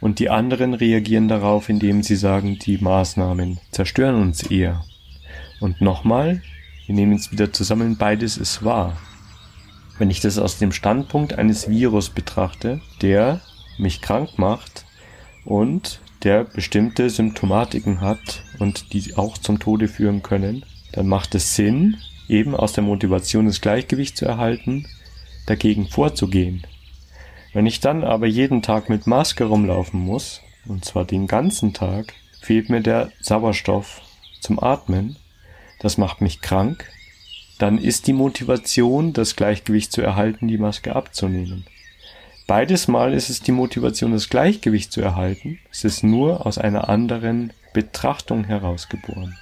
und 0.00 0.18
die 0.18 0.30
anderen 0.30 0.74
reagieren 0.74 1.28
darauf, 1.28 1.68
indem 1.68 2.02
sie 2.02 2.16
sagen, 2.16 2.58
die 2.58 2.78
Maßnahmen 2.78 3.58
zerstören 3.70 4.16
uns 4.16 4.42
eher. 4.42 4.84
Und 5.60 5.80
nochmal, 5.80 6.42
wir 6.86 6.94
nehmen 6.94 7.14
es 7.14 7.32
wieder 7.32 7.52
zusammen, 7.52 7.96
beides 7.96 8.36
ist 8.36 8.64
wahr. 8.64 8.96
Wenn 9.98 10.10
ich 10.10 10.20
das 10.20 10.38
aus 10.38 10.58
dem 10.58 10.72
Standpunkt 10.72 11.38
eines 11.38 11.68
Virus 11.68 12.10
betrachte, 12.10 12.80
der 13.00 13.40
mich 13.78 14.02
krank 14.02 14.38
macht 14.38 14.84
und 15.44 16.00
der 16.22 16.44
bestimmte 16.44 17.08
Symptomatiken 17.08 18.00
hat 18.00 18.42
und 18.58 18.92
die 18.92 19.16
auch 19.16 19.38
zum 19.38 19.58
Tode 19.58 19.88
führen 19.88 20.22
können, 20.22 20.64
dann 20.92 21.06
macht 21.06 21.34
es 21.34 21.54
Sinn, 21.54 21.96
eben 22.28 22.54
aus 22.54 22.72
der 22.72 22.84
Motivation 22.84 23.46
das 23.46 23.60
Gleichgewicht 23.60 24.16
zu 24.16 24.26
erhalten, 24.26 24.86
dagegen 25.46 25.88
vorzugehen. 25.88 26.66
Wenn 27.52 27.66
ich 27.66 27.80
dann 27.80 28.04
aber 28.04 28.26
jeden 28.26 28.60
Tag 28.60 28.90
mit 28.90 29.06
Maske 29.06 29.44
rumlaufen 29.44 30.00
muss, 30.00 30.42
und 30.66 30.84
zwar 30.84 31.04
den 31.04 31.26
ganzen 31.26 31.72
Tag, 31.72 32.12
fehlt 32.42 32.68
mir 32.68 32.82
der 32.82 33.12
Sauerstoff 33.20 34.02
zum 34.40 34.62
Atmen, 34.62 35.16
das 35.86 35.98
macht 35.98 36.20
mich 36.20 36.40
krank, 36.40 36.90
dann 37.60 37.78
ist 37.78 38.08
die 38.08 38.12
Motivation, 38.12 39.12
das 39.12 39.36
Gleichgewicht 39.36 39.92
zu 39.92 40.02
erhalten, 40.02 40.48
die 40.48 40.58
Maske 40.58 40.96
abzunehmen. 40.96 41.64
Beides 42.48 42.88
Mal 42.88 43.14
ist 43.14 43.30
es 43.30 43.40
die 43.40 43.52
Motivation, 43.52 44.10
das 44.10 44.28
Gleichgewicht 44.28 44.90
zu 44.90 45.00
erhalten, 45.00 45.60
es 45.70 45.84
ist 45.84 46.02
nur 46.02 46.44
aus 46.44 46.58
einer 46.58 46.88
anderen 46.88 47.52
Betrachtung 47.72 48.42
herausgeboren. 48.42 49.38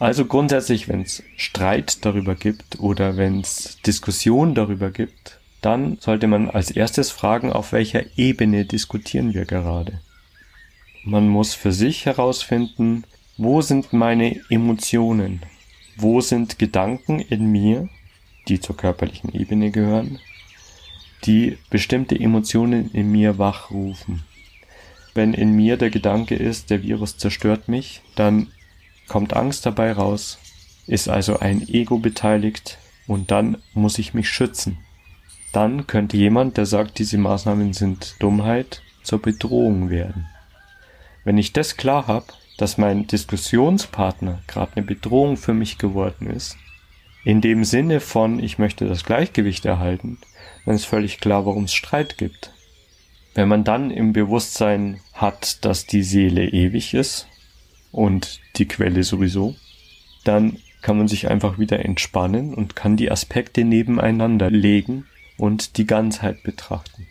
Also 0.00 0.24
grundsätzlich, 0.24 0.88
wenn 0.88 1.02
es 1.02 1.22
Streit 1.36 2.04
darüber 2.04 2.34
gibt 2.34 2.80
oder 2.80 3.16
wenn 3.16 3.38
es 3.38 3.78
Diskussion 3.86 4.56
darüber 4.56 4.90
gibt, 4.90 5.35
dann 5.60 5.98
sollte 6.00 6.26
man 6.26 6.50
als 6.50 6.70
erstes 6.70 7.10
fragen, 7.10 7.52
auf 7.52 7.72
welcher 7.72 8.04
Ebene 8.16 8.64
diskutieren 8.64 9.34
wir 9.34 9.44
gerade. 9.44 10.00
Man 11.04 11.28
muss 11.28 11.54
für 11.54 11.72
sich 11.72 12.06
herausfinden, 12.06 13.04
wo 13.36 13.60
sind 13.60 13.92
meine 13.92 14.40
Emotionen? 14.48 15.42
Wo 15.96 16.20
sind 16.20 16.58
Gedanken 16.58 17.20
in 17.20 17.46
mir, 17.50 17.88
die 18.48 18.60
zur 18.60 18.76
körperlichen 18.76 19.32
Ebene 19.34 19.70
gehören, 19.70 20.18
die 21.24 21.58
bestimmte 21.70 22.18
Emotionen 22.18 22.90
in 22.92 23.10
mir 23.10 23.38
wachrufen? 23.38 24.24
Wenn 25.14 25.32
in 25.32 25.52
mir 25.52 25.76
der 25.76 25.90
Gedanke 25.90 26.34
ist, 26.34 26.70
der 26.70 26.82
Virus 26.82 27.16
zerstört 27.16 27.68
mich, 27.68 28.02
dann 28.16 28.48
kommt 29.08 29.34
Angst 29.34 29.64
dabei 29.64 29.92
raus, 29.92 30.38
ist 30.86 31.08
also 31.08 31.38
ein 31.38 31.66
Ego 31.68 31.98
beteiligt 31.98 32.78
und 33.06 33.30
dann 33.30 33.58
muss 33.74 33.98
ich 33.98 34.14
mich 34.14 34.28
schützen. 34.28 34.78
Dann 35.56 35.86
könnte 35.86 36.18
jemand, 36.18 36.58
der 36.58 36.66
sagt, 36.66 36.98
diese 36.98 37.16
Maßnahmen 37.16 37.72
sind 37.72 38.16
Dummheit, 38.18 38.82
zur 39.02 39.22
Bedrohung 39.22 39.88
werden. 39.88 40.26
Wenn 41.24 41.38
ich 41.38 41.54
das 41.54 41.78
klar 41.78 42.08
habe, 42.08 42.26
dass 42.58 42.76
mein 42.76 43.06
Diskussionspartner 43.06 44.42
gerade 44.48 44.72
eine 44.76 44.84
Bedrohung 44.84 45.38
für 45.38 45.54
mich 45.54 45.78
geworden 45.78 46.28
ist, 46.28 46.58
in 47.24 47.40
dem 47.40 47.64
Sinne 47.64 48.00
von, 48.00 48.38
ich 48.38 48.58
möchte 48.58 48.86
das 48.86 49.02
Gleichgewicht 49.02 49.64
erhalten, 49.64 50.18
dann 50.66 50.74
ist 50.74 50.84
völlig 50.84 51.20
klar, 51.20 51.46
warum 51.46 51.64
es 51.64 51.72
Streit 51.72 52.18
gibt. 52.18 52.52
Wenn 53.32 53.48
man 53.48 53.64
dann 53.64 53.90
im 53.90 54.12
Bewusstsein 54.12 55.00
hat, 55.14 55.64
dass 55.64 55.86
die 55.86 56.02
Seele 56.02 56.50
ewig 56.50 56.92
ist 56.92 57.28
und 57.92 58.42
die 58.56 58.68
Quelle 58.68 59.04
sowieso, 59.04 59.56
dann 60.22 60.58
kann 60.82 60.98
man 60.98 61.08
sich 61.08 61.30
einfach 61.30 61.58
wieder 61.58 61.82
entspannen 61.82 62.52
und 62.52 62.76
kann 62.76 62.98
die 62.98 63.10
Aspekte 63.10 63.64
nebeneinander 63.64 64.50
legen 64.50 65.06
und 65.36 65.76
die 65.76 65.86
Ganzheit 65.86 66.42
betrachten. 66.42 67.06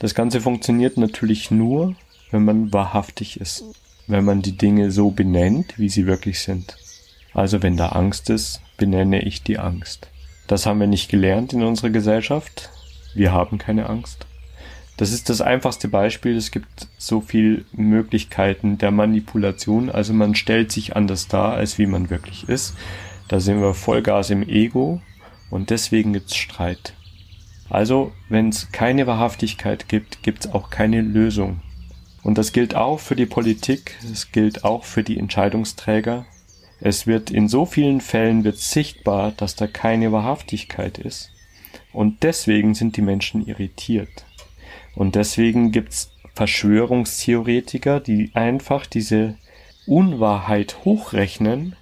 Das 0.00 0.14
Ganze 0.14 0.40
funktioniert 0.40 0.96
natürlich 0.96 1.50
nur, 1.50 1.94
wenn 2.30 2.42
man 2.44 2.72
wahrhaftig 2.72 3.38
ist, 3.38 3.64
wenn 4.06 4.24
man 4.24 4.40
die 4.40 4.56
Dinge 4.56 4.90
so 4.90 5.10
benennt, 5.10 5.78
wie 5.78 5.90
sie 5.90 6.06
wirklich 6.06 6.40
sind. 6.40 6.74
Also 7.34 7.62
wenn 7.62 7.76
da 7.76 7.90
Angst 7.90 8.30
ist, 8.30 8.60
benenne 8.76 9.22
ich 9.22 9.42
die 9.42 9.58
Angst. 9.58 10.08
Das 10.46 10.66
haben 10.66 10.80
wir 10.80 10.86
nicht 10.86 11.10
gelernt 11.10 11.52
in 11.52 11.62
unserer 11.62 11.90
Gesellschaft. 11.90 12.70
Wir 13.14 13.32
haben 13.32 13.58
keine 13.58 13.88
Angst. 13.88 14.26
Das 14.96 15.12
ist 15.12 15.30
das 15.30 15.40
einfachste 15.40 15.88
Beispiel. 15.88 16.36
Es 16.36 16.50
gibt 16.50 16.88
so 16.98 17.20
viel 17.20 17.64
Möglichkeiten 17.72 18.76
der 18.78 18.90
Manipulation. 18.90 19.90
Also 19.90 20.12
man 20.12 20.34
stellt 20.34 20.72
sich 20.72 20.96
anders 20.96 21.28
dar, 21.28 21.52
als 21.52 21.78
wie 21.78 21.86
man 21.86 22.10
wirklich 22.10 22.48
ist. 22.48 22.74
Da 23.28 23.40
sind 23.40 23.60
wir 23.60 23.74
Vollgas 23.74 24.30
im 24.30 24.42
Ego 24.46 25.00
und 25.50 25.70
deswegen 25.70 26.12
gibt's 26.12 26.36
Streit. 26.36 26.94
Also, 27.70 28.10
wenn 28.28 28.48
es 28.48 28.72
keine 28.72 29.06
Wahrhaftigkeit 29.06 29.88
gibt, 29.88 30.24
gibt 30.24 30.44
es 30.44 30.52
auch 30.52 30.70
keine 30.70 31.00
Lösung. 31.00 31.60
Und 32.22 32.36
das 32.36 32.52
gilt 32.52 32.74
auch 32.74 32.98
für 32.98 33.16
die 33.16 33.26
Politik, 33.26 33.96
es 34.12 34.32
gilt 34.32 34.64
auch 34.64 34.84
für 34.84 35.04
die 35.04 35.18
Entscheidungsträger. 35.18 36.26
Es 36.80 37.06
wird 37.06 37.30
in 37.30 37.48
so 37.48 37.66
vielen 37.66 38.00
Fällen 38.00 38.44
wird 38.44 38.58
sichtbar, 38.58 39.32
dass 39.36 39.54
da 39.54 39.66
keine 39.66 40.12
Wahrhaftigkeit 40.12 40.98
ist. 40.98 41.30
Und 41.92 42.22
deswegen 42.22 42.74
sind 42.74 42.96
die 42.96 43.02
Menschen 43.02 43.46
irritiert. 43.46 44.24
Und 44.94 45.14
deswegen 45.14 45.72
gibt's 45.72 46.12
Verschwörungstheoretiker, 46.34 48.00
die 48.00 48.30
einfach 48.34 48.86
diese 48.86 49.36
Unwahrheit 49.86 50.84
hochrechnen 50.84 51.76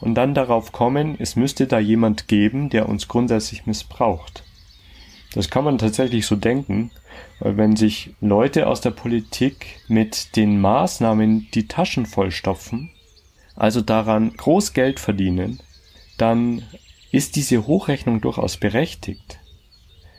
und 0.00 0.14
dann 0.16 0.34
darauf 0.34 0.72
kommen, 0.72 1.16
es 1.18 1.36
müsste 1.36 1.66
da 1.66 1.78
jemand 1.78 2.28
geben, 2.28 2.68
der 2.68 2.88
uns 2.88 3.08
grundsätzlich 3.08 3.64
missbraucht. 3.64 4.44
Das 5.32 5.50
kann 5.50 5.64
man 5.64 5.78
tatsächlich 5.78 6.26
so 6.26 6.36
denken, 6.36 6.90
weil 7.40 7.56
wenn 7.56 7.76
sich 7.76 8.10
Leute 8.20 8.66
aus 8.66 8.80
der 8.80 8.90
Politik 8.90 9.80
mit 9.88 10.36
den 10.36 10.60
Maßnahmen 10.60 11.48
die 11.54 11.66
Taschen 11.66 12.06
vollstopfen, 12.06 12.90
also 13.56 13.80
daran 13.80 14.34
groß 14.36 14.72
Geld 14.72 15.00
verdienen, 15.00 15.60
dann 16.18 16.62
ist 17.12 17.36
diese 17.36 17.66
Hochrechnung 17.66 18.20
durchaus 18.20 18.56
berechtigt. 18.56 19.38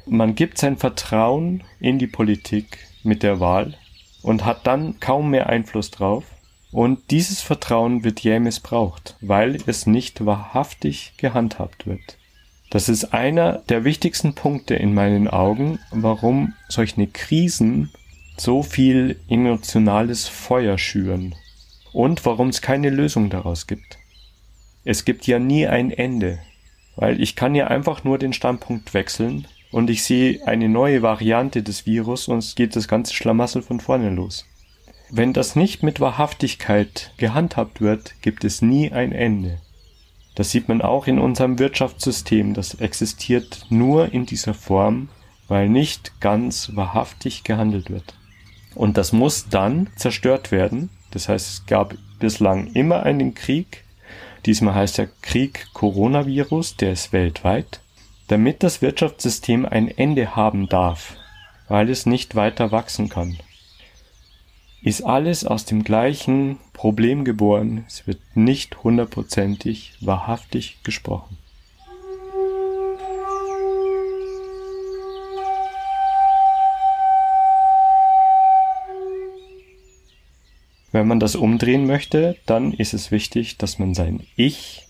Man 0.06 0.36
gibt 0.36 0.58
sein 0.58 0.78
Vertrauen 0.78 1.64
in 1.80 2.00
die 2.00 2.08
Politik 2.08 2.78
mit 3.04 3.24
der 3.24 3.40
Wahl 3.40 3.76
und 4.22 4.46
hat 4.46 4.66
dann 4.68 5.00
kaum 5.00 5.30
mehr 5.32 5.50
Einfluss 5.50 5.92
drauf. 5.92 6.24
Und 6.72 7.12
dieses 7.12 7.42
Vertrauen 7.42 8.04
wird 8.04 8.22
jäh 8.22 8.40
missbraucht, 8.40 9.16
weil 9.22 9.58
es 9.66 9.88
nicht 9.88 10.26
wahrhaftig 10.26 11.14
gehandhabt 11.18 11.88
wird. 11.88 12.18
Das 12.70 12.90
ist 12.90 13.14
einer 13.14 13.60
der 13.70 13.84
wichtigsten 13.84 14.34
Punkte 14.34 14.76
in 14.76 14.94
meinen 14.94 15.28
Augen, 15.28 15.80
warum 15.92 16.54
solche 16.68 17.08
Krisen 17.08 17.92
so 18.38 18.64
viel 18.64 19.20
emotionales 19.30 20.28
Feuer 20.28 20.78
schüren 20.78 21.36
und 21.96 22.26
warum 22.26 22.50
es 22.50 22.62
keine 22.62 22.90
Lösung 22.90 23.30
daraus 23.30 23.68
gibt. 23.68 23.98
Es 24.84 25.06
gibt 25.06 25.26
ja 25.28 25.40
nie 25.40 25.66
ein 25.66 25.92
Ende, 25.92 26.40
weil 26.98 27.22
ich 27.22 27.36
kann 27.36 27.56
ja 27.56 27.68
einfach 27.68 28.04
nur 28.04 28.20
den 28.20 28.34
Standpunkt 28.34 28.94
wechseln 28.94 29.48
und 29.72 29.90
ich 29.90 30.04
sehe 30.04 30.46
eine 30.46 30.68
neue 30.68 31.02
Variante 31.02 31.64
des 31.64 31.86
Virus 31.86 32.28
und 32.28 32.40
es 32.40 32.56
geht 32.56 32.76
das 32.76 32.90
ganze 32.90 33.14
Schlamassel 33.14 33.62
von 33.62 33.80
vorne 33.80 34.10
los. 34.10 34.46
Wenn 35.10 35.32
das 35.32 35.56
nicht 35.56 35.84
mit 35.84 36.02
Wahrhaftigkeit 36.02 37.14
gehandhabt 37.18 37.80
wird, 37.80 38.16
gibt 38.22 38.44
es 38.44 38.62
nie 38.62 38.92
ein 38.92 39.14
Ende. 39.14 39.60
Das 40.36 40.52
sieht 40.52 40.68
man 40.68 40.82
auch 40.82 41.08
in 41.08 41.18
unserem 41.18 41.60
Wirtschaftssystem. 41.60 42.54
Das 42.54 42.76
existiert 42.76 43.68
nur 43.70 44.14
in 44.14 44.26
dieser 44.26 44.54
Form, 44.54 45.08
weil 45.48 45.70
nicht 45.70 46.20
ganz 46.20 46.72
wahrhaftig 46.76 47.46
gehandelt 47.46 47.90
wird. 47.90 48.16
Und 48.74 48.98
das 48.98 49.14
muss 49.14 49.48
dann 49.48 49.90
zerstört 49.96 50.52
werden. 50.52 50.90
Das 51.16 51.28
heißt, 51.28 51.48
es 51.50 51.66
gab 51.66 51.96
bislang 52.20 52.68
immer 52.74 53.02
einen 53.02 53.34
Krieg. 53.34 53.84
Diesmal 54.46 54.76
heißt 54.76 55.00
der 55.00 55.10
Krieg 55.24 55.66
Coronavirus, 55.74 56.78
der 56.78 56.92
ist 56.92 57.12
weltweit, 57.14 57.80
damit 58.28 58.62
das 58.62 58.84
Wirtschaftssystem 58.84 59.66
ein 59.66 59.88
Ende 59.88 60.36
haben 60.36 60.70
darf, 60.70 61.16
weil 61.68 61.90
es 61.90 62.06
nicht 62.06 62.36
weiter 62.36 62.72
wachsen 62.72 63.10
kann 63.10 63.38
ist 64.86 65.02
alles 65.02 65.46
aus 65.46 65.66
dem 65.66 65.84
gleichen 65.84 66.60
Problem 66.72 67.26
geboren. 67.26 67.86
Es 67.88 68.06
wird 68.06 68.20
nicht 68.36 68.84
hundertprozentig 68.84 69.94
wahrhaftig 70.00 70.78
gesprochen. 70.84 71.40
Wenn 80.96 81.08
man 81.10 81.20
das 81.20 81.36
umdrehen 81.36 81.86
möchte, 81.88 82.38
dann 82.46 82.72
ist 82.72 82.94
es 82.94 83.12
wichtig, 83.12 83.58
dass 83.58 83.80
man 83.80 83.94
sein 83.94 84.26
Ich, 84.38 84.88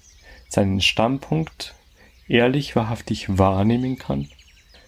seinen 0.49 0.79
Standpunkt 0.79 1.73
ehrlich, 2.27 2.75
wahrhaftig 2.75 3.39
wahrnehmen 3.39 3.97
kann, 3.97 4.29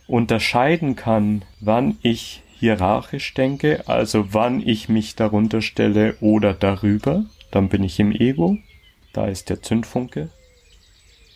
unterscheiden 0.06 0.96
kann, 0.96 1.44
wann 1.60 1.98
ich 2.04 2.44
hierarchisch 2.60 3.34
denke, 3.34 3.88
also 3.88 4.32
wann 4.36 4.62
ich 4.62 4.90
mich 4.90 5.16
darunter 5.16 5.64
stelle 5.64 6.18
oder 6.22 6.54
darüber, 6.54 7.26
dann 7.50 7.68
bin 7.68 7.84
ich 7.84 8.00
im 8.00 8.12
Ego, 8.12 8.60
da 9.12 9.26
ist 9.26 9.50
der 9.50 9.64
Zündfunke. 9.64 10.30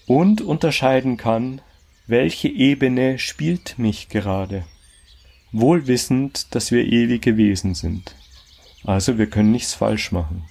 und 0.05 0.41
unterscheiden 0.41 1.17
kann, 1.17 1.59
welche 2.05 2.49
Ebene 2.49 3.17
spielt 3.17 3.79
mich 3.79 4.09
gerade, 4.09 4.63
wohl 5.51 5.87
wissend, 5.87 6.53
dass 6.53 6.71
wir 6.71 6.85
ewige 6.85 7.35
Wesen 7.35 7.73
sind. 7.73 8.13
Also 8.83 9.17
wir 9.17 9.27
können 9.27 9.51
nichts 9.51 9.73
falsch 9.73 10.11
machen. 10.11 10.43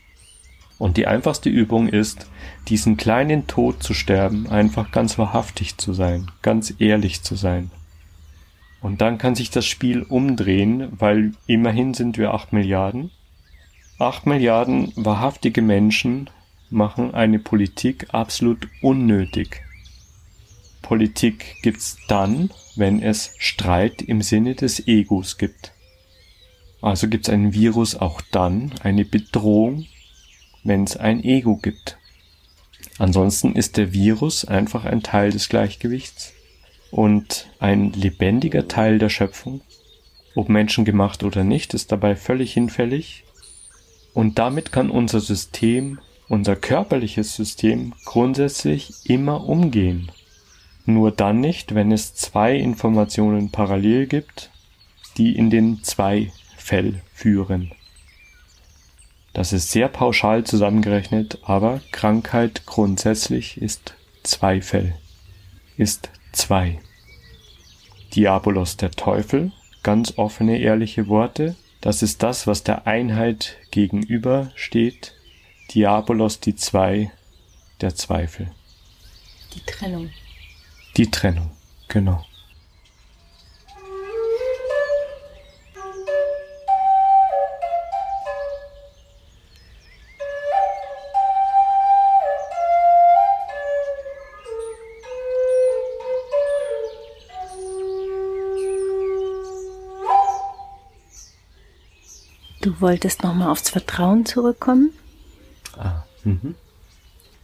Und 0.78 0.96
die 0.96 1.06
einfachste 1.06 1.50
Übung 1.50 1.88
ist, 1.88 2.26
diesen 2.68 2.96
kleinen 2.96 3.46
Tod 3.46 3.82
zu 3.82 3.92
sterben, 3.92 4.48
einfach 4.48 4.92
ganz 4.92 5.18
wahrhaftig 5.18 5.76
zu 5.76 5.92
sein, 5.92 6.30
ganz 6.42 6.74
ehrlich 6.78 7.22
zu 7.22 7.34
sein. 7.36 7.70
Und 8.80 9.02
dann 9.02 9.18
kann 9.18 9.34
sich 9.34 9.50
das 9.50 9.66
Spiel 9.66 10.02
umdrehen, 10.02 10.88
weil 10.92 11.32
immerhin 11.46 11.92
sind 11.92 12.16
wir 12.16 12.32
acht 12.32 12.52
Milliarden. 12.52 13.10
Acht 13.98 14.24
Milliarden 14.24 14.92
wahrhaftige 14.96 15.60
Menschen 15.60 16.30
machen 16.70 17.12
eine 17.12 17.38
Politik 17.38 18.06
absolut 18.12 18.68
unnötig. 18.80 19.62
Politik 20.80 21.56
gibt's 21.62 21.98
dann, 22.08 22.50
wenn 22.74 23.02
es 23.02 23.34
Streit 23.38 24.00
im 24.00 24.22
Sinne 24.22 24.54
des 24.54 24.86
Egos 24.86 25.36
gibt. 25.36 25.72
Also 26.82 27.08
gibt's 27.08 27.28
ein 27.28 27.52
Virus 27.52 27.94
auch 27.94 28.20
dann, 28.30 28.72
eine 28.82 29.04
Bedrohung, 29.04 29.86
wenn 30.64 30.84
es 30.84 30.96
ein 30.96 31.22
Ego 31.22 31.56
gibt. 31.56 31.98
Ansonsten 32.98 33.54
ist 33.54 33.76
der 33.76 33.92
Virus 33.92 34.44
einfach 34.44 34.84
ein 34.84 35.02
Teil 35.02 35.30
des 35.30 35.48
Gleichgewichts 35.48 36.32
und 36.90 37.48
ein 37.58 37.92
lebendiger 37.92 38.68
Teil 38.68 38.98
der 38.98 39.08
Schöpfung. 39.08 39.60
Ob 40.34 40.48
menschengemacht 40.48 41.22
oder 41.22 41.44
nicht, 41.44 41.74
ist 41.74 41.92
dabei 41.92 42.16
völlig 42.16 42.52
hinfällig. 42.52 43.24
Und 44.12 44.38
damit 44.38 44.72
kann 44.72 44.90
unser 44.90 45.20
System, 45.20 45.98
unser 46.28 46.56
körperliches 46.56 47.34
System 47.34 47.94
grundsätzlich 48.04 48.92
immer 49.04 49.48
umgehen. 49.48 50.10
Nur 50.86 51.10
dann 51.10 51.40
nicht, 51.40 51.74
wenn 51.74 51.92
es 51.92 52.14
zwei 52.14 52.56
Informationen 52.56 53.50
parallel 53.50 54.06
gibt, 54.06 54.50
die 55.16 55.36
in 55.36 55.50
den 55.50 55.82
Zweifell 56.60 57.00
führen. 57.14 57.72
Das 59.32 59.52
ist 59.52 59.70
sehr 59.70 59.88
pauschal 59.88 60.44
zusammengerechnet, 60.44 61.38
aber 61.42 61.80
Krankheit 61.90 62.66
grundsätzlich 62.66 63.60
ist 63.60 63.94
Zweifel, 64.22 64.94
ist 65.76 66.10
zwei. 66.32 66.78
Diabolos 68.14 68.76
der 68.76 68.90
Teufel, 68.90 69.52
ganz 69.82 70.18
offene, 70.18 70.58
ehrliche 70.58 71.08
Worte, 71.08 71.56
das 71.80 72.02
ist 72.02 72.22
das, 72.22 72.46
was 72.46 72.62
der 72.62 72.86
Einheit 72.86 73.56
gegenüber 73.70 74.50
steht. 74.54 75.14
Diabolos 75.72 76.40
die 76.40 76.56
zwei, 76.56 77.10
der 77.80 77.94
Zweifel. 77.94 78.50
Die 79.54 79.60
Trennung. 79.60 80.10
Die 80.96 81.10
Trennung, 81.10 81.50
genau. 81.88 82.26
Du 102.80 102.86
wolltest 102.86 103.22
nochmal 103.22 103.50
aufs 103.50 103.68
Vertrauen 103.68 104.24
zurückkommen? 104.24 104.92
Ah, 105.76 106.04
mhm. 106.24 106.54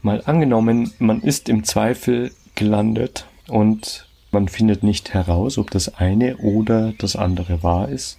Mal 0.01 0.23
angenommen, 0.25 0.95
man 0.99 1.21
ist 1.21 1.51
im 1.51 1.63
Zweifel 1.63 2.33
gelandet 2.55 3.27
und 3.47 4.09
man 4.31 4.49
findet 4.49 4.83
nicht 4.83 5.13
heraus, 5.13 5.59
ob 5.59 5.71
das 5.71 5.95
eine 5.97 6.39
oder 6.39 6.95
das 6.97 7.17
andere 7.17 7.63
wahr 7.63 7.91
ist, 7.91 8.19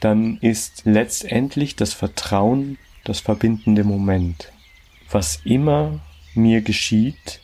dann 0.00 0.36
ist 0.42 0.82
letztendlich 0.84 1.76
das 1.76 1.94
Vertrauen 1.94 2.76
das 3.04 3.20
verbindende 3.20 3.82
Moment. 3.82 4.52
Was 5.10 5.40
immer 5.44 6.00
mir 6.34 6.60
geschieht, 6.60 7.40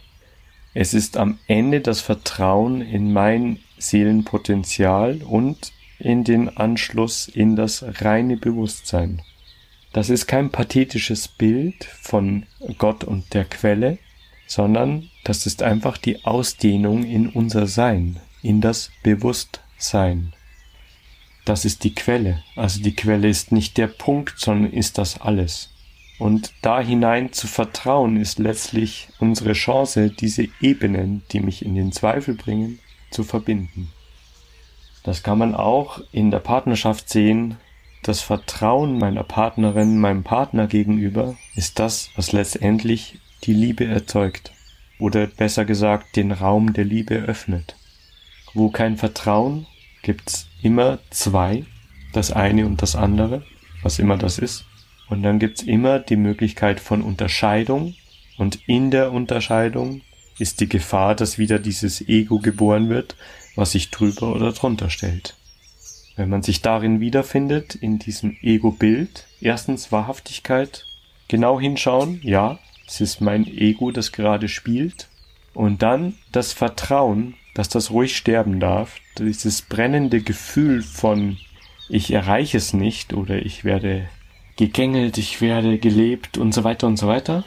es 0.74 0.92
ist 0.92 1.16
am 1.16 1.38
Ende 1.46 1.80
das 1.80 2.02
Vertrauen 2.02 2.82
in 2.82 3.14
mein 3.14 3.60
Seelenpotenzial 3.78 5.22
und 5.22 5.72
in 6.00 6.24
den 6.24 6.56
Anschluss 6.56 7.28
in 7.28 7.56
das 7.56 7.84
reine 8.00 8.36
Bewusstsein. 8.36 9.22
Das 9.92 10.08
ist 10.08 10.26
kein 10.26 10.50
pathetisches 10.50 11.28
Bild 11.28 11.84
von 11.84 12.46
Gott 12.78 13.04
und 13.04 13.34
der 13.34 13.44
Quelle, 13.44 13.98
sondern 14.46 15.10
das 15.24 15.46
ist 15.46 15.62
einfach 15.62 15.98
die 15.98 16.24
Ausdehnung 16.24 17.04
in 17.04 17.28
unser 17.28 17.66
Sein, 17.66 18.20
in 18.42 18.60
das 18.60 18.90
Bewusstsein. 19.02 20.32
Das 21.44 21.64
ist 21.64 21.84
die 21.84 21.94
Quelle. 21.94 22.42
Also 22.56 22.82
die 22.82 22.94
Quelle 22.94 23.28
ist 23.28 23.52
nicht 23.52 23.76
der 23.78 23.88
Punkt, 23.88 24.38
sondern 24.38 24.72
ist 24.72 24.98
das 24.98 25.20
alles. 25.20 25.70
Und 26.18 26.52
da 26.62 26.80
hinein 26.80 27.32
zu 27.32 27.46
vertrauen 27.46 28.16
ist 28.16 28.38
letztlich 28.38 29.08
unsere 29.18 29.54
Chance, 29.54 30.10
diese 30.10 30.48
Ebenen, 30.60 31.22
die 31.32 31.40
mich 31.40 31.64
in 31.64 31.74
den 31.74 31.92
Zweifel 31.92 32.34
bringen, 32.34 32.78
zu 33.10 33.24
verbinden. 33.24 33.90
Das 35.02 35.22
kann 35.22 35.38
man 35.38 35.54
auch 35.54 36.00
in 36.12 36.30
der 36.30 36.40
Partnerschaft 36.40 37.08
sehen. 37.08 37.56
Das 38.02 38.20
Vertrauen 38.20 38.98
meiner 38.98 39.24
Partnerin, 39.24 39.98
meinem 39.98 40.24
Partner 40.24 40.66
gegenüber 40.66 41.36
ist 41.54 41.78
das, 41.78 42.10
was 42.16 42.32
letztendlich 42.32 43.18
die 43.44 43.54
Liebe 43.54 43.86
erzeugt. 43.86 44.52
Oder 44.98 45.26
besser 45.26 45.64
gesagt, 45.64 46.16
den 46.16 46.32
Raum 46.32 46.72
der 46.72 46.84
Liebe 46.84 47.14
öffnet. 47.14 47.76
Wo 48.52 48.70
kein 48.70 48.96
Vertrauen, 48.96 49.66
gibt's 50.02 50.48
immer 50.62 50.98
zwei, 51.10 51.64
das 52.12 52.32
eine 52.32 52.66
und 52.66 52.82
das 52.82 52.96
andere, 52.96 53.42
was 53.82 53.98
immer 53.98 54.18
das 54.18 54.38
ist. 54.38 54.64
Und 55.08 55.22
dann 55.22 55.38
gibt's 55.38 55.62
immer 55.62 55.98
die 55.98 56.16
Möglichkeit 56.16 56.80
von 56.80 57.02
Unterscheidung. 57.02 57.94
Und 58.36 58.60
in 58.66 58.90
der 58.90 59.12
Unterscheidung 59.12 60.02
ist 60.38 60.60
die 60.60 60.68
Gefahr, 60.68 61.14
dass 61.14 61.38
wieder 61.38 61.58
dieses 61.58 62.06
Ego 62.08 62.38
geboren 62.38 62.88
wird, 62.88 63.16
was 63.56 63.72
sich 63.72 63.90
drüber 63.90 64.34
oder 64.34 64.52
drunter 64.52 64.90
stellt. 64.90 65.36
Wenn 66.16 66.28
man 66.28 66.42
sich 66.42 66.60
darin 66.60 67.00
wiederfindet, 67.00 67.74
in 67.74 67.98
diesem 67.98 68.36
Ego-Bild, 68.42 69.26
erstens 69.40 69.90
Wahrhaftigkeit, 69.90 70.84
genau 71.28 71.60
hinschauen, 71.60 72.20
ja, 72.22 72.58
es 72.86 73.00
ist 73.00 73.20
mein 73.20 73.46
Ego, 73.46 73.90
das 73.90 74.12
gerade 74.12 74.48
spielt, 74.48 75.08
und 75.54 75.82
dann 75.82 76.14
das 76.32 76.52
Vertrauen, 76.52 77.34
dass 77.54 77.68
das 77.68 77.90
ruhig 77.90 78.16
sterben 78.16 78.60
darf, 78.60 78.96
dieses 79.18 79.62
brennende 79.62 80.20
Gefühl 80.20 80.82
von 80.82 81.38
ich 81.88 82.12
erreiche 82.12 82.56
es 82.56 82.72
nicht 82.72 83.14
oder 83.14 83.44
ich 83.44 83.64
werde 83.64 84.08
gegängelt, 84.56 85.18
ich 85.18 85.40
werde 85.40 85.78
gelebt 85.78 86.38
und 86.38 86.52
so 86.52 86.62
weiter 86.62 86.86
und 86.86 86.96
so 86.96 87.08
weiter. 87.08 87.44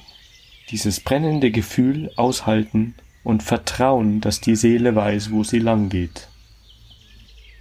Dieses 0.69 0.99
brennende 0.99 1.49
Gefühl 1.49 2.11
aushalten 2.17 2.95
und 3.23 3.43
vertrauen, 3.43 4.21
dass 4.21 4.41
die 4.41 4.55
Seele 4.55 4.95
weiß, 4.95 5.31
wo 5.31 5.43
sie 5.43 5.59
lang 5.59 5.89
geht. 5.89 6.27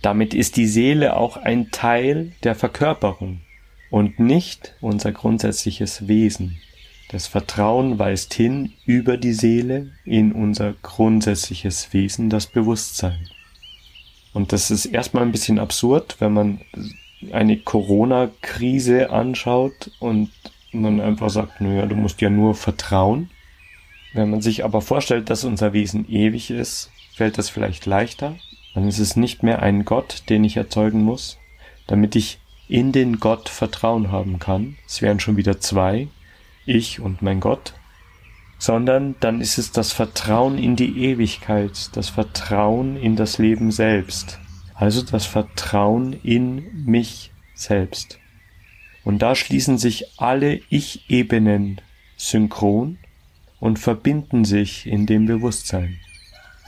Damit 0.02 0.34
ist 0.34 0.56
die 0.56 0.66
Seele 0.66 1.16
auch 1.16 1.36
ein 1.36 1.70
Teil 1.70 2.32
der 2.42 2.54
Verkörperung 2.54 3.40
und 3.90 4.18
nicht 4.18 4.74
unser 4.80 5.12
grundsätzliches 5.12 6.08
Wesen. 6.08 6.58
Das 7.10 7.26
Vertrauen 7.26 7.98
weist 7.98 8.34
hin 8.34 8.72
über 8.86 9.16
die 9.18 9.34
Seele 9.34 9.92
in 10.04 10.32
unser 10.32 10.72
grundsätzliches 10.82 11.92
Wesen, 11.92 12.30
das 12.30 12.46
Bewusstsein. 12.46 13.28
Und 14.32 14.52
das 14.52 14.70
ist 14.70 14.86
erstmal 14.86 15.22
ein 15.22 15.32
bisschen 15.32 15.58
absurd, 15.58 16.16
wenn 16.20 16.32
man 16.32 16.60
eine 17.30 17.58
Corona-Krise 17.58 19.10
anschaut 19.10 19.90
und 20.00 20.30
man 20.72 21.00
einfach 21.00 21.30
sagt, 21.30 21.60
naja, 21.60 21.86
du 21.86 21.94
musst 21.94 22.20
ja 22.20 22.30
nur 22.30 22.54
vertrauen. 22.54 23.28
Wenn 24.12 24.30
man 24.30 24.42
sich 24.42 24.64
aber 24.64 24.80
vorstellt, 24.82 25.30
dass 25.30 25.44
unser 25.44 25.72
Wesen 25.72 26.08
ewig 26.08 26.50
ist, 26.50 26.90
fällt 27.14 27.38
das 27.38 27.48
vielleicht 27.48 27.86
leichter. 27.86 28.36
Dann 28.74 28.88
ist 28.88 28.98
es 28.98 29.16
nicht 29.16 29.42
mehr 29.42 29.62
ein 29.62 29.84
Gott, 29.84 30.24
den 30.28 30.44
ich 30.44 30.56
erzeugen 30.56 31.02
muss, 31.02 31.38
damit 31.86 32.16
ich 32.16 32.38
in 32.68 32.92
den 32.92 33.20
Gott 33.20 33.48
Vertrauen 33.48 34.10
haben 34.10 34.38
kann. 34.38 34.76
Es 34.86 35.02
wären 35.02 35.20
schon 35.20 35.36
wieder 35.36 35.60
zwei, 35.60 36.08
ich 36.64 37.00
und 37.00 37.22
mein 37.22 37.40
Gott. 37.40 37.74
Sondern 38.58 39.16
dann 39.20 39.40
ist 39.40 39.58
es 39.58 39.72
das 39.72 39.92
Vertrauen 39.92 40.56
in 40.56 40.76
die 40.76 41.04
Ewigkeit, 41.04 41.90
das 41.94 42.08
Vertrauen 42.08 42.96
in 42.96 43.16
das 43.16 43.38
Leben 43.38 43.72
selbst. 43.72 44.38
Also 44.74 45.02
das 45.02 45.26
Vertrauen 45.26 46.12
in 46.22 46.84
mich 46.84 47.32
selbst. 47.54 48.18
Und 49.04 49.20
da 49.20 49.34
schließen 49.34 49.78
sich 49.78 50.20
alle 50.20 50.60
Ich-Ebenen 50.68 51.80
synchron 52.16 52.98
und 53.62 53.78
verbinden 53.78 54.44
sich 54.44 54.88
in 54.88 55.06
dem 55.06 55.26
Bewusstsein. 55.26 56.00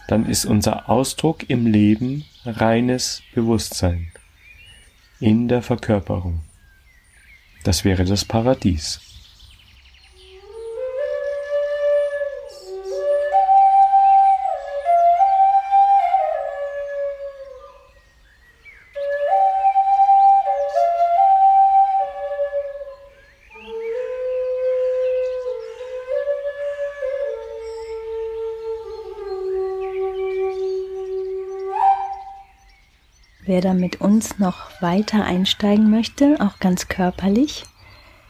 Dann 0.07 0.27
ist 0.27 0.45
unser 0.45 0.89
Ausdruck 0.89 1.51
im 1.51 1.67
Leben 1.67 2.25
reines 2.47 3.21
Bewusstsein 3.35 4.13
in 5.19 5.49
der 5.49 5.61
Verkörperung. 5.61 6.43
Das 7.65 7.85
wäre 7.85 8.05
das 8.05 8.25
Paradies. 8.25 9.01
Wer 33.55 33.61
da 33.61 33.73
mit 33.73 34.01
uns 34.01 34.40
noch 34.40 34.83
weiter 34.83 35.25
einsteigen 35.25 35.88
möchte, 35.88 36.38
auch 36.40 36.59
ganz 36.59 36.88
körperlich, 36.88 37.62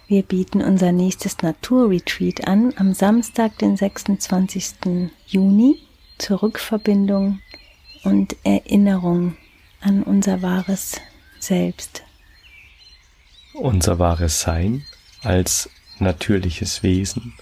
wir 0.07 0.23
bieten 0.23 0.61
unser 0.61 0.93
nächstes 0.93 1.39
Naturretreat 1.39 2.47
an 2.47 2.75
am 2.77 2.93
Samstag, 2.93 3.57
den 3.57 3.75
26. 3.75 4.75
Juni 5.27 5.79
zur 6.19 6.43
Rückverbindung 6.43 7.41
und 8.03 8.37
Erinnerung 8.45 9.39
an 9.81 10.03
unser 10.03 10.43
wahres 10.43 11.01
Selbst. 11.41 12.03
Unser 13.55 13.99
wahres 13.99 14.43
Sein 14.43 14.85
als 15.23 15.71
natürliches 16.01 16.83
Wesen 16.83 17.33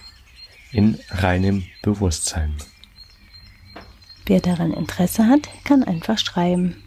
in 0.71 0.97
reinem 1.09 1.65
Bewusstsein. 1.81 2.55
Wer 4.25 4.39
daran 4.39 4.71
Interesse 4.71 5.27
hat, 5.27 5.49
kann 5.65 5.83
einfach 5.83 6.17
schreiben. 6.17 6.82